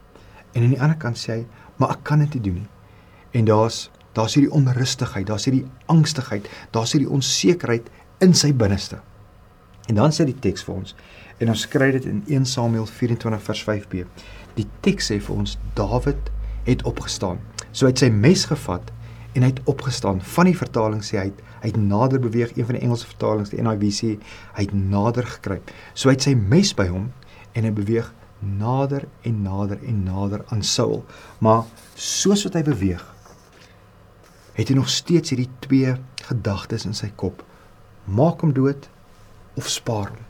En 0.54 0.64
aan 0.66 0.74
die 0.74 0.82
ander 0.82 1.02
kant 1.02 1.18
sê 1.18 1.40
hy, 1.40 1.44
maar 1.82 1.98
ek 1.98 2.06
kan 2.06 2.22
dit 2.26 2.38
nie 2.38 2.46
doen 2.50 2.62
nie. 2.62 2.70
En 3.38 3.50
daar's 3.50 3.88
daar's 4.18 4.38
hierdie 4.38 4.54
onrustigheid, 4.54 5.28
daar's 5.30 5.46
hierdie 5.46 5.66
angstigheid, 5.94 6.50
daar's 6.76 6.96
hierdie 6.96 7.12
onsekerheid 7.14 7.90
in 8.26 8.34
sy 8.34 8.52
binneste. 8.54 9.00
En 9.88 10.02
dan 10.02 10.12
sê 10.12 10.26
die 10.28 10.38
teks 10.44 10.66
vir 10.68 10.82
ons 10.82 10.98
en 11.38 11.52
ons 11.54 11.68
kry 11.70 11.92
dit 11.94 12.06
in 12.10 12.24
1 12.26 12.48
Samuel 12.50 12.88
24 12.90 13.44
vers 13.46 13.64
5b. 13.68 14.06
Die 14.58 14.66
teks 14.86 15.12
sê 15.12 15.20
vir 15.22 15.36
ons 15.36 15.58
Dawid 15.78 16.32
het 16.66 16.82
opgestaan. 16.90 17.38
So 17.72 17.86
hy 17.86 17.94
het 17.94 18.02
sy 18.02 18.10
mes 18.12 18.48
gevat 18.50 18.90
en 19.38 19.46
hy 19.46 19.52
het 19.52 19.62
opgestaan. 19.70 20.24
Van 20.34 20.50
die 20.50 20.58
vertaling 20.58 21.04
sê 21.06 21.20
hy 21.22 21.28
het, 21.30 21.44
hy 21.62 21.70
het 21.70 21.78
nader 21.78 22.22
beweeg. 22.24 22.56
Een 22.58 22.66
van 22.66 22.80
die 22.80 22.84
Engelse 22.88 23.06
vertalings, 23.12 23.54
die 23.54 23.62
NIV 23.62 23.94
sê 23.94 24.10
hy 24.58 24.66
het 24.66 24.74
nader 24.74 25.30
gekruip. 25.30 25.70
So 25.94 26.10
hy 26.10 26.18
het 26.18 26.26
sy 26.26 26.34
mes 26.38 26.74
by 26.78 26.88
hom 26.90 27.12
en 27.54 27.70
hy 27.70 27.74
beweeg 27.78 28.10
nader 28.42 29.06
en 29.26 29.44
nader 29.46 29.78
en 29.86 30.02
nader 30.10 30.44
aan 30.54 30.66
Saul. 30.66 31.04
Maar 31.42 31.70
soos 31.94 32.48
wat 32.50 32.58
hy 32.58 32.66
beweeg, 32.66 33.06
het 34.58 34.72
hy 34.72 34.78
nog 34.78 34.90
steeds 34.90 35.34
hierdie 35.34 35.50
twee 35.64 35.94
gedagtes 36.28 36.88
in 36.90 36.96
sy 36.98 37.12
kop. 37.16 37.44
Maak 38.06 38.42
hom 38.42 38.54
dood 38.58 38.90
of 39.58 39.70
spaar 39.70 40.12
hom. 40.14 40.24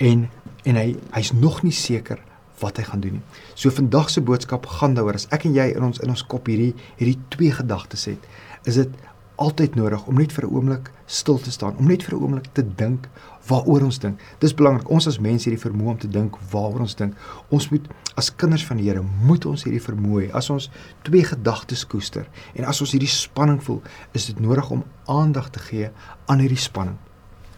En 0.00 0.28
en 0.68 0.76
hy 0.76 0.90
hy's 1.16 1.32
nog 1.32 1.62
nie 1.64 1.74
seker 1.74 2.20
wat 2.60 2.76
hy 2.76 2.84
gaan 2.84 3.00
doen 3.00 3.16
nie. 3.16 3.22
So 3.56 3.72
vandag 3.72 4.10
se 4.12 4.20
boodskap 4.20 4.66
gaan 4.68 4.94
daaroor 4.96 5.16
as 5.16 5.26
ek 5.34 5.46
en 5.48 5.54
jy 5.56 5.70
in 5.72 5.86
ons 5.86 6.02
in 6.04 6.12
ons 6.12 6.24
kop 6.28 6.50
hierdie 6.52 6.74
hierdie 6.98 7.18
twee 7.32 7.54
gedagtes 7.56 8.04
het, 8.10 8.26
is 8.68 8.76
dit 8.82 8.98
altyd 9.40 9.74
nodig 9.74 10.04
om 10.06 10.18
net 10.20 10.32
vir 10.32 10.44
'n 10.44 10.54
oomblik 10.54 10.90
stil 11.06 11.38
te 11.38 11.50
staan, 11.50 11.76
om 11.76 11.86
net 11.86 12.02
vir 12.02 12.14
'n 12.14 12.22
oomblik 12.22 12.52
te 12.52 12.64
dink 12.76 13.08
waaroor 13.48 13.82
ons 13.82 13.98
dink. 13.98 14.20
Dis 14.38 14.54
belangrik. 14.54 14.90
Ons 14.90 15.06
as 15.06 15.18
mense 15.18 15.48
hierdie 15.48 15.70
vermoë 15.70 15.88
om 15.88 15.98
te 15.98 16.08
dink 16.08 16.36
waaroor 16.50 16.80
ons 16.80 16.94
dink. 16.94 17.14
Ons 17.48 17.68
moet 17.70 17.88
as 18.16 18.30
kinders 18.34 18.66
van 18.66 18.76
die 18.76 18.88
Here 18.88 19.02
moet 19.02 19.46
ons 19.46 19.64
hierdie 19.64 19.82
vermoë 19.82 20.22
hê. 20.22 20.30
As 20.32 20.50
ons 20.50 20.70
twee 21.02 21.24
gedagtes 21.24 21.86
koester 21.86 22.28
en 22.54 22.64
as 22.64 22.80
ons 22.80 22.92
hierdie 22.92 23.08
spanning 23.08 23.62
voel, 23.62 23.82
is 24.12 24.26
dit 24.26 24.40
nodig 24.40 24.70
om 24.70 24.84
aandag 25.06 25.50
te 25.50 25.58
gee 25.58 25.90
aan 26.26 26.38
hierdie 26.38 26.58
spanning. 26.58 26.96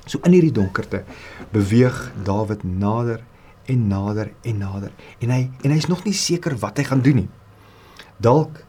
So 0.07 0.19
in 0.25 0.33
hierdie 0.33 0.53
donkerte 0.53 1.05
beweeg 1.53 2.13
Dawid 2.25 2.65
nader 2.65 3.23
en 3.71 3.87
nader 3.89 4.33
en 4.43 4.59
nader 4.59 4.91
en 5.21 5.31
hy 5.31 5.51
en 5.63 5.71
hy's 5.71 5.87
nog 5.87 6.05
nie 6.05 6.15
seker 6.15 6.57
wat 6.59 6.79
hy 6.79 6.85
gaan 6.85 7.03
doen 7.03 7.23
nie. 7.23 7.29
Dalk 8.23 8.65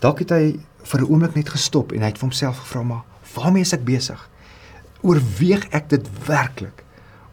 dalk 0.00 0.22
het 0.22 0.30
hy 0.30 0.54
vir 0.86 1.00
'n 1.00 1.10
oomblik 1.10 1.34
net 1.34 1.48
gestop 1.48 1.92
en 1.92 2.00
hy 2.00 2.10
het 2.12 2.18
vir 2.18 2.28
homself 2.28 2.58
gevra 2.58 2.82
maar 2.82 3.04
waarmee 3.34 3.62
is 3.62 3.72
ek 3.72 3.84
besig? 3.84 4.28
Oorweeg 5.02 5.68
ek 5.70 5.88
dit 5.88 6.08
werklik 6.26 6.84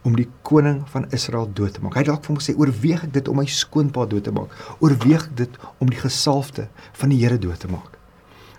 om 0.03 0.15
die 0.15 0.27
koning 0.41 0.83
van 0.91 1.05
Israel 1.11 1.49
dood 1.53 1.73
te 1.73 1.81
maak? 1.81 1.93
Hy 1.93 1.99
het 1.99 2.07
dalk 2.07 2.25
vir 2.25 2.33
hom 2.33 2.41
gesê 2.41 2.55
oorweeg 2.57 3.03
ek 3.03 3.13
dit 3.13 3.27
om 3.27 3.37
my 3.37 3.45
skoonpa 3.45 4.05
dood 4.05 4.23
te 4.23 4.31
maak? 4.31 4.51
Oorweeg 4.79 5.23
ek 5.29 5.35
dit 5.35 5.59
om 5.79 5.89
die 5.89 5.99
gesalfde 5.99 6.67
van 6.93 7.09
die 7.09 7.21
Here 7.23 7.37
dood 7.37 7.59
te 7.59 7.67
maak? 7.67 7.97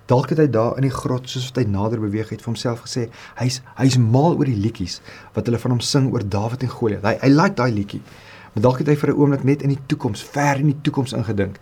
Dalk 0.07 0.30
het 0.30 0.38
hy 0.38 0.46
daar 0.52 0.76
in 0.76 0.85
die 0.85 0.92
grot 0.92 1.28
soos 1.28 1.46
wat 1.48 1.62
hy 1.62 1.64
nader 1.70 2.00
beweeg 2.00 2.28
het 2.28 2.42
vir 2.44 2.52
homself 2.52 2.85
gesê, 2.85 3.09
hy's 3.40 3.62
hy's 3.78 3.96
mal 3.96 4.37
oor 4.37 4.44
die 4.44 4.59
liedjies 4.59 5.00
wat 5.33 5.48
hulle 5.48 5.59
van 5.59 5.76
hom 5.76 5.80
sing 5.80 6.11
oor 6.12 6.24
Dawid 6.24 6.62
en 6.62 6.72
Goliat. 6.72 7.07
Hy 7.07 7.16
hy 7.22 7.30
like 7.33 7.57
daai 7.57 7.72
liedjie. 7.72 8.02
Maar 8.54 8.66
dalk 8.68 8.83
het 8.83 8.88
hy 8.92 8.96
vir 9.00 9.11
'n 9.11 9.18
oomblik 9.18 9.44
net 9.44 9.62
in 9.62 9.72
die 9.72 9.80
toekoms, 9.88 10.22
ver 10.22 10.61
in 10.61 10.66
die 10.66 10.80
toekoms 10.83 11.12
ingedink. 11.12 11.59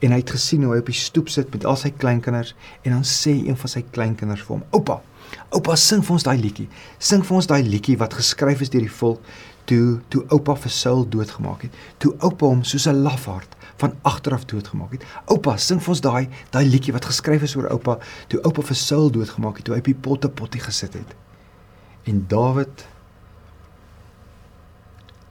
En 0.00 0.10
hy 0.10 0.18
het 0.20 0.30
gesien 0.30 0.62
hoe 0.62 0.74
hy 0.74 0.80
op 0.82 0.86
die 0.86 0.98
stoep 0.98 1.28
sit 1.28 1.52
met 1.52 1.64
al 1.64 1.76
sy 1.76 1.90
kleinkinders 1.90 2.54
en 2.82 2.92
dan 2.92 3.04
sê 3.04 3.36
een 3.46 3.56
van 3.56 3.68
sy 3.68 3.84
kleinkinders 3.90 4.42
vir 4.42 4.56
hom: 4.56 4.64
"Oupa, 4.70 5.00
Oupa 5.54 5.76
sing 5.78 6.02
vir 6.04 6.16
ons 6.16 6.26
daai 6.26 6.38
liedjie. 6.40 6.68
Sing 6.98 7.24
vir 7.26 7.36
ons 7.38 7.48
daai 7.50 7.62
liedjie 7.66 7.96
wat 8.00 8.16
geskryf 8.18 8.62
is 8.64 8.72
deur 8.72 8.84
die 8.84 8.96
volk 9.00 9.34
toe 9.68 10.00
toe 10.12 10.24
oupa 10.34 10.56
vir 10.60 10.72
Saul 10.72 11.04
doodgemaak 11.08 11.66
het. 11.66 11.76
Toe 12.02 12.12
oupa 12.26 12.50
hom 12.50 12.64
soos 12.64 12.86
'n 12.86 13.02
lafaard 13.02 13.56
van 13.80 13.94
agteraf 14.02 14.44
doodgemaak 14.44 14.92
het. 14.92 15.04
Oupa, 15.26 15.56
sing 15.56 15.80
vir 15.80 15.90
ons 15.90 16.00
daai 16.00 16.28
daai 16.50 16.64
liedjie 16.64 16.92
wat 16.92 17.04
geskryf 17.04 17.42
is 17.42 17.56
oor 17.56 17.70
oupa 17.70 17.98
toe 18.28 18.40
oupa 18.42 18.62
vir 18.62 18.76
Saul 18.76 19.10
doodgemaak 19.10 19.56
het, 19.56 19.64
toe 19.64 19.74
hy 19.74 19.78
op 19.78 19.84
die 19.84 19.94
potte 19.94 20.28
pottie 20.28 20.60
gesit 20.60 20.94
het. 20.94 21.14
En 22.04 22.26
Dawid 22.28 22.86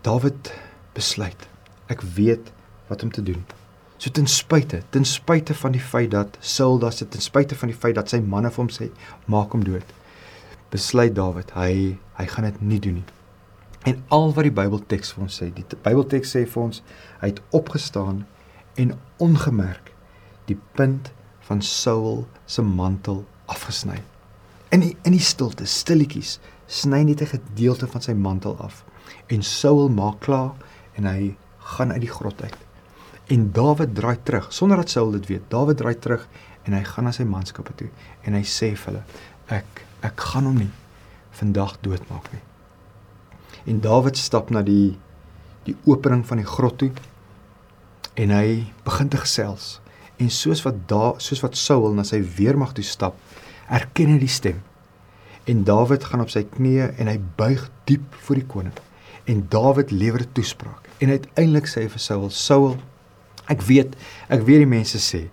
Dawid 0.02 0.54
besluit. 0.94 1.48
Ek 1.88 2.02
weet 2.02 2.52
wat 2.88 3.04
om 3.04 3.12
te 3.12 3.24
doen. 3.24 3.46
So 4.04 4.12
ten 4.12 4.28
spyte, 4.28 4.82
ten 4.92 5.06
spyte 5.08 5.54
van 5.56 5.72
die 5.72 5.82
feit 5.82 6.10
dat 6.12 6.36
Saul 6.44 6.80
daar 6.80 6.92
sit, 6.92 7.14
ten 7.14 7.22
spyte 7.24 7.56
van 7.56 7.70
die 7.72 7.78
feit 7.78 7.96
dat 7.96 8.10
sy 8.12 8.18
manne 8.20 8.50
vir 8.52 8.60
hom 8.60 8.72
sê 8.76 8.90
maak 9.32 9.54
hom 9.56 9.62
dood, 9.64 9.94
besluit 10.74 11.14
Dawid, 11.16 11.54
hy 11.56 11.94
hy 12.18 12.26
gaan 12.28 12.50
dit 12.50 12.58
nie 12.68 12.80
doen 12.84 12.98
nie. 13.00 13.06
En 13.88 14.02
al 14.18 14.34
wat 14.36 14.44
die 14.50 14.52
Bybelteks 14.58 15.14
vir 15.16 15.24
ons 15.24 15.38
sê, 15.40 15.48
die 15.56 15.64
Bybelteks 15.86 16.36
sê 16.36 16.42
vir 16.44 16.64
ons, 16.66 16.82
hy 17.22 17.30
het 17.32 17.40
opgestaan 17.56 18.26
en 18.84 18.92
ongemerk 19.24 19.94
die 20.52 20.60
punt 20.76 21.14
van 21.48 21.64
Saul 21.64 22.26
se 22.44 22.68
mantel 22.68 23.24
afgesny. 23.56 24.02
In 24.76 24.84
die, 24.84 24.92
in 25.08 25.16
die 25.16 25.24
stilte, 25.24 25.64
stilletjies, 25.64 26.42
sny 26.68 27.06
net 27.08 27.24
'n 27.24 27.38
gedeelte 27.38 27.88
van 27.88 28.04
sy 28.04 28.20
mantel 28.20 28.60
af. 28.60 28.84
En 29.32 29.44
Saul 29.44 29.88
maak 29.88 30.20
klaar 30.28 30.52
en 31.00 31.08
hy 31.08 31.38
gaan 31.72 31.96
uit 31.96 32.04
die 32.04 32.16
grot 32.20 32.44
uit. 32.44 32.60
En 33.32 33.52
Dawid 33.52 33.96
draai 33.96 34.18
terug 34.24 34.54
sonder 34.54 34.78
dat 34.78 34.90
Saul 34.90 35.12
dit 35.12 35.28
weet. 35.28 35.42
Dawid 35.48 35.78
draai 35.78 36.00
terug 36.00 36.28
en 36.64 36.74
hy 36.74 36.84
gaan 36.84 37.08
na 37.08 37.12
sy 37.16 37.24
manskappe 37.28 37.76
toe 37.80 37.90
en 38.24 38.36
hy 38.36 38.44
sê 38.44 38.74
vir 38.76 38.92
hulle: 38.92 39.04
"Ek 39.48 39.86
ek 40.04 40.20
gaan 40.20 40.50
hom 40.50 40.58
nie 40.58 40.72
vandag 41.32 41.78
doodmaak 41.82 42.32
nie." 42.34 42.42
En 43.66 43.80
Dawid 43.80 44.18
stap 44.18 44.52
na 44.52 44.62
die 44.62 44.98
die 45.64 45.76
opening 45.88 46.26
van 46.28 46.42
die 46.42 46.48
grot 46.48 46.78
toe 46.78 46.92
en 48.20 48.30
hy 48.36 48.68
begin 48.84 49.10
te 49.10 49.18
gesels. 49.18 49.80
En 50.20 50.30
soos 50.30 50.62
wat 50.66 50.88
da 50.88 51.14
soos 51.18 51.42
wat 51.44 51.56
Saul 51.56 51.94
na 51.96 52.04
sy 52.04 52.20
weermag 52.22 52.74
toe 52.74 52.84
stap, 52.84 53.16
erken 53.70 54.12
hy 54.14 54.20
die 54.20 54.32
stem. 54.32 54.60
En 55.48 55.64
Dawid 55.64 56.04
gaan 56.04 56.22
op 56.24 56.32
sy 56.32 56.44
knieë 56.44 56.94
en 57.00 57.08
hy 57.08 57.20
buig 57.40 57.70
diep 57.88 58.16
voor 58.26 58.36
die 58.36 58.48
koning. 58.48 58.76
En 59.28 59.48
Dawid 59.50 59.92
lewer 59.92 60.22
'n 60.22 60.34
toespraak. 60.34 60.90
En 61.00 61.10
uiteindelik 61.10 61.68
sê 61.68 61.82
hy 61.84 61.90
vir 61.90 62.00
Saul: 62.00 62.30
"Saul, 62.30 62.78
ek 63.52 63.64
weet, 63.68 63.96
ek 64.30 64.46
weet 64.48 64.64
die 64.64 64.70
mense 64.70 65.00
sê 65.02 65.28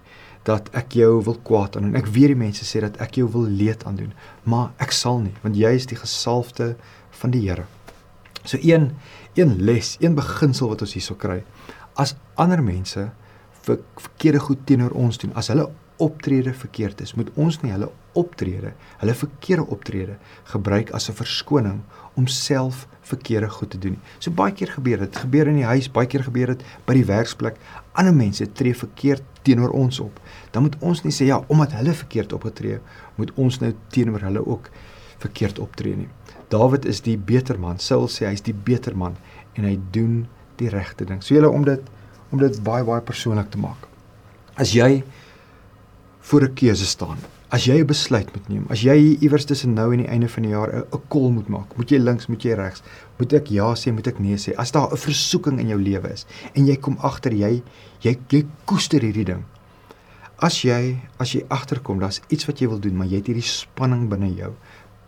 dat 0.48 0.70
ek 0.76 0.96
jou 0.96 1.20
wil 1.24 1.36
kwaad 1.44 1.76
aan 1.76 1.88
doen. 1.88 1.98
Ek 2.00 2.08
weet 2.08 2.32
die 2.32 2.40
mense 2.40 2.64
sê 2.64 2.80
dat 2.82 2.96
ek 3.02 3.20
jou 3.20 3.28
wil 3.32 3.44
leed 3.46 3.84
aan 3.86 3.98
doen, 4.00 4.14
maar 4.48 4.72
ek 4.80 4.94
sal 4.96 5.20
nie, 5.20 5.34
want 5.44 5.58
jy 5.58 5.74
is 5.76 5.86
die 5.90 5.98
gesalfde 6.00 6.74
van 7.22 7.34
die 7.34 7.44
Here." 7.48 7.66
So 8.44 8.56
een 8.62 8.94
een 9.34 9.62
les, 9.62 9.96
een 10.00 10.14
beginsel 10.14 10.68
wat 10.68 10.80
ons 10.82 10.92
hierso 10.96 11.14
kry. 11.14 11.42
As 11.94 12.16
ander 12.34 12.62
mense 12.62 13.10
ver, 13.62 13.78
verkeerde 13.96 14.40
goed 14.42 14.64
teenoor 14.66 14.94
ons 14.96 15.18
doen, 15.18 15.32
as 15.38 15.52
hulle 15.52 15.68
optrede 16.00 16.54
verkeerd 16.56 17.00
is, 17.04 17.14
moet 17.14 17.30
ons 17.36 17.60
nie 17.62 17.70
hulle 17.74 17.90
optrede, 18.12 18.72
hulle 18.98 19.14
verkeerde 19.14 19.66
optrede 19.66 20.16
gebruik 20.52 20.90
as 20.90 21.08
'n 21.10 21.14
verskoning 21.14 21.80
om 22.14 22.26
self 22.26 22.86
verkeerde 23.00 23.48
goed 23.48 23.70
te 23.70 23.78
doen. 23.78 23.98
So 24.18 24.30
baie 24.30 24.52
keer 24.52 24.68
gebeur 24.68 24.98
dit, 24.98 25.16
gebeur 25.16 25.46
in 25.46 25.56
die 25.60 25.64
huis, 25.64 25.90
baie 25.90 26.06
keer 26.06 26.22
gebeur 26.22 26.46
dit 26.46 26.62
by 26.86 26.94
die 26.94 27.04
werksplek. 27.04 27.56
Ander 27.92 28.14
mense 28.14 28.52
tree 28.52 28.74
verkeerd 28.74 29.22
teenoor 29.42 29.70
ons 29.70 30.00
op. 30.00 30.20
Dan 30.50 30.62
moet 30.62 30.76
ons 30.80 31.02
nie 31.02 31.12
sê 31.12 31.24
ja, 31.30 31.40
omdat 31.48 31.72
hulle 31.72 31.92
verkeerd 31.92 32.32
opgetree, 32.32 32.80
moet 33.16 33.32
ons 33.36 33.60
nou 33.60 33.72
teenoor 33.88 34.20
hulle 34.20 34.46
ook 34.46 34.70
verkeerd 35.18 35.58
optree 35.58 35.96
nie. 35.96 36.08
Dawid 36.48 36.84
is 36.84 37.00
die 37.00 37.16
beter 37.16 37.58
man. 37.58 37.78
Saul 37.78 38.08
sê 38.08 38.26
hy's 38.26 38.42
die 38.42 38.54
beter 38.54 38.96
man 38.96 39.16
en 39.54 39.64
hy 39.64 39.76
doen 39.94 40.26
die 40.60 40.70
regte 40.72 41.06
ding. 41.08 41.22
So 41.22 41.34
julle 41.34 41.50
om 41.50 41.64
dit 41.64 41.82
om 42.30 42.38
dit 42.38 42.60
baie 42.62 42.84
baie 42.86 43.02
persoonlik 43.02 43.50
te 43.50 43.58
maak. 43.58 43.88
As 44.54 44.74
jy 44.74 45.02
voor 46.20 46.42
'n 46.46 46.54
keuse 46.54 46.86
staan, 46.86 47.18
as 47.50 47.66
jy 47.66 47.80
'n 47.80 47.86
besluit 47.86 48.28
moet 48.34 48.48
neem, 48.48 48.66
as 48.70 48.82
jy 48.82 49.18
iewers 49.20 49.44
tussen 49.44 49.74
nou 49.74 49.92
en 49.92 49.98
die 49.98 50.08
einde 50.08 50.28
van 50.28 50.42
die 50.42 50.52
jaar 50.52 50.70
'n 50.70 51.02
kol 51.08 51.30
moet 51.30 51.48
maak, 51.48 51.76
moet 51.76 51.90
jy 51.90 51.98
links, 51.98 52.28
moet 52.28 52.42
jy 52.42 52.54
regs, 52.54 52.82
moet 53.18 53.32
ek 53.32 53.50
ja 53.50 53.74
sê, 53.74 53.92
moet 53.92 54.06
ek 54.06 54.18
nee 54.18 54.36
sê. 54.36 54.54
As 54.56 54.70
daar 54.70 54.92
'n 54.92 54.96
versoeking 54.96 55.58
in 55.58 55.68
jou 55.68 55.78
lewe 55.78 56.12
is 56.12 56.26
en 56.54 56.66
jy 56.66 56.76
kom 56.76 56.96
agter 57.00 57.32
jy 57.32 57.62
jy, 58.00 58.18
jy 58.28 58.46
koester 58.64 59.00
hierdie 59.00 59.24
ding. 59.24 59.44
As 60.38 60.62
jy 60.62 61.00
as 61.18 61.32
jy 61.32 61.44
agterkom, 61.48 61.98
daar's 61.98 62.20
iets 62.28 62.46
wat 62.46 62.60
jy 62.60 62.68
wil 62.68 62.78
doen, 62.78 62.96
maar 62.96 63.06
jy 63.06 63.16
het 63.16 63.26
hierdie 63.26 63.42
spanning 63.42 64.08
binne 64.08 64.34
jou 64.36 64.54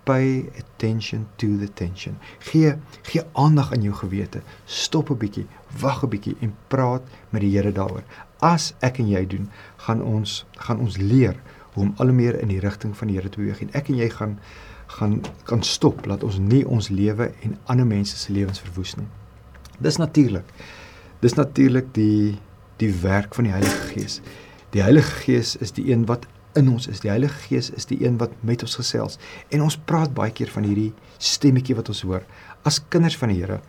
pay 0.05 0.50
attention 0.59 1.28
to 1.38 1.57
the 1.59 1.68
tension. 1.68 2.18
Gee 2.40 2.74
gee 3.02 3.22
aandag 3.33 3.72
aan 3.72 3.83
jou 3.83 3.94
gewete. 3.94 4.42
Stop 4.66 5.11
'n 5.11 5.18
bietjie, 5.18 5.46
wag 5.81 6.02
'n 6.02 6.09
bietjie 6.09 6.37
en 6.40 6.57
praat 6.68 7.02
met 7.31 7.42
die 7.42 7.50
Here 7.50 7.72
daaroor. 7.72 8.02
As 8.40 8.74
ek 8.81 8.98
en 8.98 9.09
jy 9.09 9.26
doen, 9.26 9.50
gaan 9.76 10.02
ons 10.02 10.44
gaan 10.57 10.78
ons 10.78 10.96
leer 10.96 11.37
hoe 11.75 11.85
om 11.85 11.95
al 11.97 12.13
hoe 12.13 12.17
meer 12.17 12.39
in 12.41 12.49
die 12.49 12.61
rigting 12.61 12.97
van 12.97 13.09
die 13.09 13.17
Here 13.17 13.29
te 13.29 13.41
beweeg 13.41 13.63
en 13.65 13.73
ek 13.79 13.89
en 13.89 14.01
jy 14.01 14.11
gaan 14.13 14.39
gaan 14.93 15.21
kan 15.49 15.63
stop 15.65 16.05
dat 16.05 16.25
ons 16.25 16.39
nie 16.39 16.67
ons 16.69 16.91
lewe 16.93 17.31
en 17.47 17.57
ander 17.73 17.87
mense 17.87 18.17
se 18.17 18.33
lewens 18.33 18.61
verwoes 18.61 18.95
nie. 18.99 19.07
Dis 19.81 19.97
natuurlik. 19.97 20.45
Dis 21.21 21.35
natuurlik 21.39 21.95
die 21.97 22.39
die 22.83 22.93
werk 23.01 23.35
van 23.35 23.47
die 23.47 23.53
Heilige 23.55 23.93
Gees. 23.93 24.21
Die 24.75 24.83
Heilige 24.83 25.13
Gees 25.23 25.57
is 25.57 25.73
die 25.73 25.93
een 25.93 26.05
wat 26.11 26.27
in 26.59 26.69
ons 26.69 26.89
is. 26.91 27.01
Die 27.01 27.11
Heilige 27.11 27.47
Gees 27.47 27.71
is 27.71 27.87
die 27.87 28.01
een 28.05 28.19
wat 28.19 28.33
met 28.41 28.63
ons 28.63 28.75
gesels. 28.81 29.19
En 29.49 29.63
ons 29.63 29.77
praat 29.77 30.15
baie 30.15 30.33
keer 30.35 30.51
van 30.51 30.67
hierdie 30.67 30.93
stemmetjie 31.19 31.77
wat 31.79 31.89
ons 31.93 32.03
hoor. 32.03 32.27
As 32.69 32.83
kinders 32.89 33.17
van 33.17 33.33
die 33.33 33.39
Here 33.41 33.61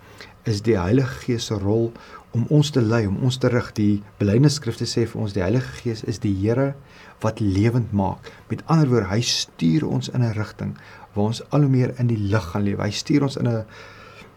is 0.50 0.63
die 0.66 0.80
Heilige 0.80 1.22
Gees 1.24 1.48
se 1.52 1.60
rol 1.60 1.92
om 2.34 2.48
ons 2.50 2.72
te 2.74 2.82
lei, 2.82 3.06
om 3.08 3.22
ons 3.24 3.38
te 3.38 3.52
rig. 3.54 3.70
Die 3.78 4.02
belydenisskrifte 4.20 4.88
sê 4.89 5.06
vir 5.08 5.22
ons 5.22 5.36
die 5.36 5.46
Heilige 5.46 5.78
Gees 5.84 6.04
is 6.10 6.20
die 6.24 6.34
Here 6.42 6.74
wat 7.19 7.39
lewend 7.39 7.91
maak. 7.91 8.32
Met 8.49 8.63
ander 8.65 8.89
woorde, 8.89 9.08
hy 9.08 9.21
stuur 9.21 9.88
ons 9.88 10.10
in 10.10 10.23
'n 10.23 10.34
rigting 10.34 10.78
waar 11.13 11.26
ons 11.26 11.49
al 11.49 11.60
hoe 11.60 11.69
meer 11.69 11.93
in 11.99 12.08
die 12.08 12.17
lig 12.17 12.43
gaan 12.52 12.63
lewe. 12.63 12.84
Hy 12.84 12.91
stuur 12.91 13.23
ons 13.23 13.38
in 13.38 13.47
'n 13.47 13.65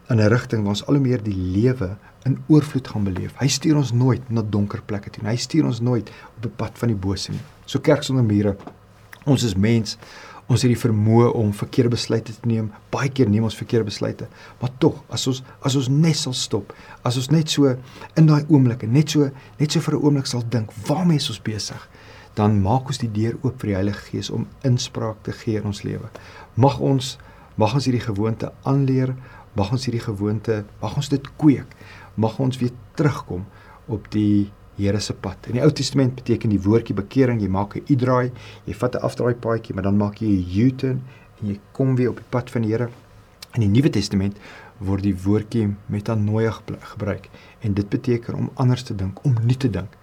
in 0.09 0.19
'n 0.19 0.29
rigting 0.29 0.61
waar 0.61 0.75
ons 0.75 0.85
al 0.85 0.93
hoe 0.93 1.03
meer 1.03 1.23
die 1.23 1.35
lewe 1.35 1.97
in 2.23 2.43
oorvloed 2.47 2.87
gaan 2.87 3.03
beleef. 3.03 3.33
Hy 3.39 3.47
stuur 3.47 3.75
ons 3.75 3.91
nooit 3.91 4.29
na 4.29 4.41
donker 4.41 4.81
plekke 4.85 5.09
toe 5.09 5.23
nie. 5.23 5.31
Hy 5.31 5.37
stuur 5.37 5.65
ons 5.65 5.79
nooit 5.79 6.09
op 6.37 6.45
'n 6.45 6.55
pad 6.55 6.77
van 6.77 6.87
die 6.87 6.97
bose 7.07 7.31
nie. 7.31 7.41
So 7.65 7.79
kerk 7.79 8.03
sonder 8.03 8.23
mure. 8.23 8.55
Ons 9.25 9.43
is 9.43 9.55
mens. 9.55 9.97
Ons 10.47 10.61
het 10.61 10.71
die 10.71 10.79
vermoë 10.79 11.33
om 11.35 11.53
verkeerde 11.53 11.89
besluite 11.89 12.31
te 12.31 12.47
neem. 12.47 12.71
Baie 12.89 13.09
keer 13.09 13.29
neem 13.29 13.43
ons 13.43 13.55
verkeerde 13.55 13.83
besluite. 13.89 14.27
Maar 14.61 14.69
tog, 14.77 15.03
as 15.09 15.27
ons 15.27 15.43
as 15.61 15.75
ons 15.75 15.87
net 15.87 16.15
sal 16.15 16.33
stop, 16.33 16.73
as 17.03 17.17
ons 17.17 17.29
net 17.29 17.49
so 17.49 17.75
in 18.15 18.25
daai 18.25 18.45
oomblikke, 18.47 18.87
net 18.87 19.09
so 19.09 19.29
net 19.59 19.71
so 19.71 19.79
vir 19.79 19.93
'n 19.95 20.03
oomblik 20.03 20.25
sal 20.25 20.43
dink, 20.49 20.71
waarmee 20.87 21.17
is 21.17 21.29
ons 21.29 21.41
besig? 21.41 21.89
Dan 22.37 22.59
maak 22.61 22.91
ons 22.91 23.01
die 23.01 23.09
deur 23.11 23.37
oop 23.41 23.61
vir 23.61 23.71
die 23.71 23.77
Heilige 23.79 24.03
Gees 24.11 24.29
om 24.29 24.45
inspraak 24.67 25.23
te 25.25 25.33
gee 25.33 25.57
in 25.57 25.69
ons 25.71 25.81
lewe. 25.87 26.11
Mag 26.55 26.77
ons 26.79 27.17
mag 27.57 27.73
ons 27.73 27.87
hierdie 27.89 28.03
gewoonte 28.03 28.51
aanleer, 28.69 29.15
mag 29.57 29.71
ons 29.73 29.87
hierdie 29.87 30.03
gewoonte, 30.03 30.59
mag 30.81 30.93
ons 30.99 31.09
dit 31.09 31.29
kweek. 31.41 31.71
Mag 32.15 32.37
ons 32.39 32.59
weer 32.61 32.75
terugkom 32.95 33.47
op 33.87 34.11
die 34.13 34.51
Here 34.77 34.99
se 35.01 35.15
pad. 35.17 35.47
In 35.49 35.55
die 35.57 35.63
Ou 35.65 35.71
Testament 35.73 36.13
beteken 36.19 36.51
die 36.53 36.59
woordjie 36.61 36.93
bekering, 36.93 37.39
jy 37.41 37.47
maak 37.49 37.75
'n 37.75 37.85
U-draai, 37.89 38.29
jy 38.67 38.73
vat 38.73 38.95
'n 38.95 39.01
afdraai 39.01 39.33
paadjie, 39.33 39.73
maar 39.73 39.83
dan 39.83 39.97
maak 39.97 40.21
jy 40.21 40.27
'n 40.27 40.67
U-turn 40.67 41.01
en 41.41 41.47
jy 41.47 41.59
kom 41.71 41.95
weer 41.95 42.09
op 42.09 42.17
die 42.17 42.29
pad 42.29 42.51
van 42.51 42.61
die 42.61 42.71
Here. 42.71 42.89
In 43.55 43.61
die 43.61 43.67
Nuwe 43.73 43.89
Testament 43.89 44.37
word 44.77 45.03
die 45.03 45.15
woordjie 45.15 45.75
metanoia 45.89 46.51
gebruik 46.93 47.29
en 47.61 47.73
dit 47.73 47.89
beteken 47.89 48.35
om 48.35 48.51
anders 48.53 48.83
te 48.83 48.95
dink, 48.95 49.25
om 49.25 49.35
nie 49.41 49.57
te 49.57 49.69
dink. 49.69 49.97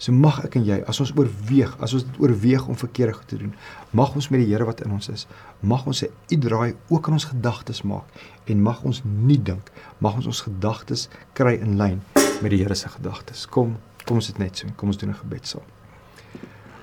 So 0.00 0.12
mag 0.16 0.38
ek 0.46 0.56
en 0.56 0.64
jy, 0.64 0.78
as 0.88 1.00
ons 1.04 1.12
oorweeg, 1.12 1.74
as 1.84 1.92
ons 1.98 2.06
oorweeg 2.18 2.64
om 2.72 2.78
verkeerde 2.80 3.18
goed 3.18 3.28
te 3.28 3.36
doen, 3.36 3.52
mag 3.92 4.14
ons 4.16 4.30
met 4.32 4.40
die 4.40 4.48
Here 4.48 4.64
wat 4.64 4.80
in 4.80 4.94
ons 4.96 5.10
is, 5.12 5.26
mag 5.60 5.84
ons 5.86 6.02
'n 6.02 6.08
U-draai 6.32 6.74
ook 6.88 7.08
in 7.08 7.12
ons 7.12 7.28
gedagtes 7.28 7.82
maak 7.82 8.08
en 8.46 8.62
mag 8.62 8.82
ons 8.82 9.02
nie 9.04 9.38
dink, 9.38 9.70
mag 10.00 10.16
ons 10.16 10.26
ons 10.26 10.40
gedagtes 10.40 11.08
kry 11.34 11.60
in 11.60 11.76
lyn 11.76 12.00
met 12.40 12.50
die 12.50 12.64
Here 12.64 12.74
se 12.74 12.88
gedagtes. 12.88 13.46
Kom 13.46 13.76
Kom 14.10 14.18
ons 14.18 14.26
dit 14.26 14.40
net 14.42 14.58
so. 14.58 14.66
Kom 14.76 14.90
ons 14.90 14.98
doen 14.98 15.10
'n 15.10 15.14
gebed 15.22 15.46
saam. 15.46 15.66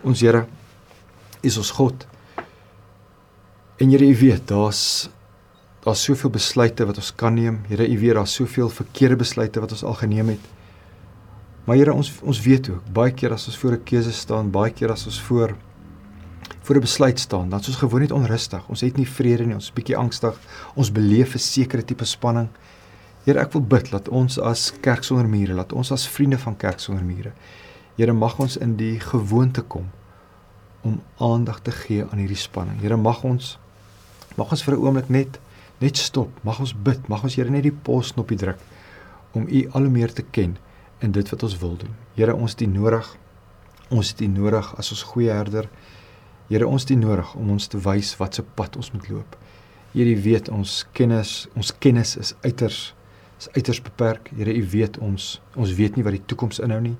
Ons 0.03 0.21
Here 0.21 0.47
is 1.41 1.57
ons 1.57 1.71
God. 1.71 2.07
En 3.77 3.89
Here, 3.89 4.05
U 4.05 4.15
weet, 4.15 4.47
daar's 4.47 5.09
daar's 5.83 6.03
soveel 6.03 6.29
besluite 6.29 6.85
wat 6.85 6.97
ons 6.97 7.15
kan 7.15 7.33
neem. 7.33 7.63
Here, 7.67 7.87
U 7.87 7.99
weet 7.99 8.13
daar's 8.13 8.33
soveel 8.33 8.69
verkeerde 8.69 9.15
besluite 9.15 9.59
wat 9.59 9.71
ons 9.71 9.83
al 9.83 9.93
geneem 9.93 10.27
het. 10.27 10.39
Maar 11.67 11.75
Here, 11.75 11.91
ons 11.93 12.13
ons 12.23 12.39
weet 12.41 12.69
ook, 12.71 12.83
baie 12.95 13.11
keer 13.11 13.33
as 13.35 13.49
ons 13.51 13.57
voor 13.59 13.73
'n 13.75 13.83
keuse 13.83 14.11
staan, 14.11 14.51
baie 14.51 14.71
keer 14.71 14.91
as 14.91 15.05
ons 15.05 15.21
voor 15.21 15.55
voor 16.63 16.75
'n 16.75 16.79
besluit 16.79 17.19
staan, 17.19 17.49
dan 17.49 17.59
is 17.59 17.67
ons 17.67 17.77
gewoon 17.77 17.99
net 17.99 18.11
onrustig. 18.11 18.67
Ons 18.69 18.81
het 18.81 18.97
nie 18.97 19.07
vrede 19.07 19.45
nie, 19.45 19.53
ons 19.53 19.63
is 19.63 19.73
bietjie 19.73 19.97
angstig. 19.97 20.39
Ons 20.75 20.91
beleef 20.91 21.33
'n 21.33 21.39
sekere 21.39 21.83
tipe 21.83 22.05
spanning. 22.05 22.47
Here, 23.23 23.39
ek 23.39 23.51
wil 23.51 23.61
bid 23.61 23.91
dat 23.91 24.09
ons 24.09 24.39
as 24.39 24.73
kerk 24.81 25.03
sonder 25.03 25.27
mure, 25.27 25.55
dat 25.55 25.73
ons 25.73 25.91
as 25.91 26.07
vriende 26.07 26.37
van 26.37 26.57
kerk 26.57 26.79
sonder 26.79 27.03
mure, 27.03 27.31
Here 27.97 28.13
mag 28.13 28.39
ons 28.39 28.57
in 28.57 28.75
die 28.75 28.99
gewoonte 28.99 29.61
kom 29.61 29.89
om 30.81 31.01
aandag 31.17 31.59
te 31.61 31.71
gee 31.71 32.03
aan 32.03 32.17
hierdie 32.17 32.37
spanning. 32.37 32.79
Here 32.79 32.97
mag 32.97 33.23
ons 33.23 33.59
Mag 34.37 34.51
ons 34.51 34.63
vir 34.63 34.75
'n 34.75 34.79
oomblik 34.79 35.09
net 35.09 35.39
net 35.79 35.97
stop. 35.97 36.29
Mag 36.43 36.59
ons 36.59 36.73
bid. 36.73 37.07
Mag 37.07 37.23
ons 37.23 37.35
Here 37.35 37.49
net 37.49 37.63
die 37.63 37.71
pos 37.71 38.11
knoppie 38.11 38.37
druk 38.37 38.57
om 39.33 39.47
U 39.49 39.69
al 39.71 39.81
hoe 39.81 39.89
meer 39.89 40.13
te 40.13 40.21
ken 40.21 40.57
in 40.99 41.11
dit 41.11 41.29
wat 41.29 41.43
ons 41.43 41.57
wil 41.57 41.77
doen. 41.77 41.93
Here, 42.15 42.35
ons 42.35 42.51
het 42.51 42.61
U 42.61 42.69
nodig. 42.71 43.09
Ons 43.89 44.11
het 44.11 44.21
U 44.21 44.27
nodig 44.27 44.69
as 44.77 44.91
ons 44.91 45.03
goeie 45.11 45.31
herder. 45.31 45.69
Here, 46.47 46.67
ons 46.67 46.85
het 46.85 46.91
U 46.95 46.99
nodig 46.99 47.33
om 47.35 47.51
ons 47.55 47.67
te 47.67 47.79
wys 47.83 48.13
wat 48.19 48.39
se 48.39 48.43
pad 48.43 48.75
ons 48.79 48.91
moet 48.95 49.09
loop. 49.09 49.37
Here, 49.93 50.09
U 50.09 50.21
weet 50.21 50.49
ons 50.49 50.79
kennis, 50.97 51.47
ons 51.55 51.73
kennis 51.79 52.17
is 52.17 52.35
uiters 52.45 52.93
is 53.37 53.49
uiters 53.53 53.81
beperk. 53.85 54.31
Here, 54.33 54.53
U 54.53 54.65
weet 54.73 54.97
ons 54.97 55.37
ons 55.55 55.73
weet 55.77 55.95
nie 55.95 56.05
wat 56.05 56.17
die 56.17 56.25
toekoms 56.25 56.61
inhou 56.63 56.81
nie. 56.81 56.97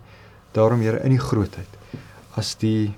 Daarom 0.53 0.83
Here 0.86 1.01
in 1.03 1.15
die 1.15 1.21
grootheid 1.21 1.77
as 2.38 2.53
die 2.62 2.93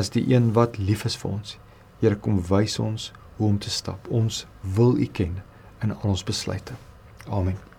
as 0.00 0.08
die 0.14 0.24
een 0.32 0.54
wat 0.56 0.78
lief 0.80 1.04
is 1.04 1.18
vir 1.20 1.34
ons. 1.36 1.58
Here 2.00 2.16
kom 2.16 2.40
wys 2.48 2.78
ons 2.80 3.10
hoe 3.36 3.48
om 3.48 3.58
te 3.60 3.72
stap. 3.72 4.08
Ons 4.08 4.46
wil 4.76 4.96
U 4.96 5.08
ken 5.12 5.42
in 5.84 5.92
al 5.96 6.14
ons 6.16 6.24
besluite. 6.24 6.76
Amen. 7.28 7.69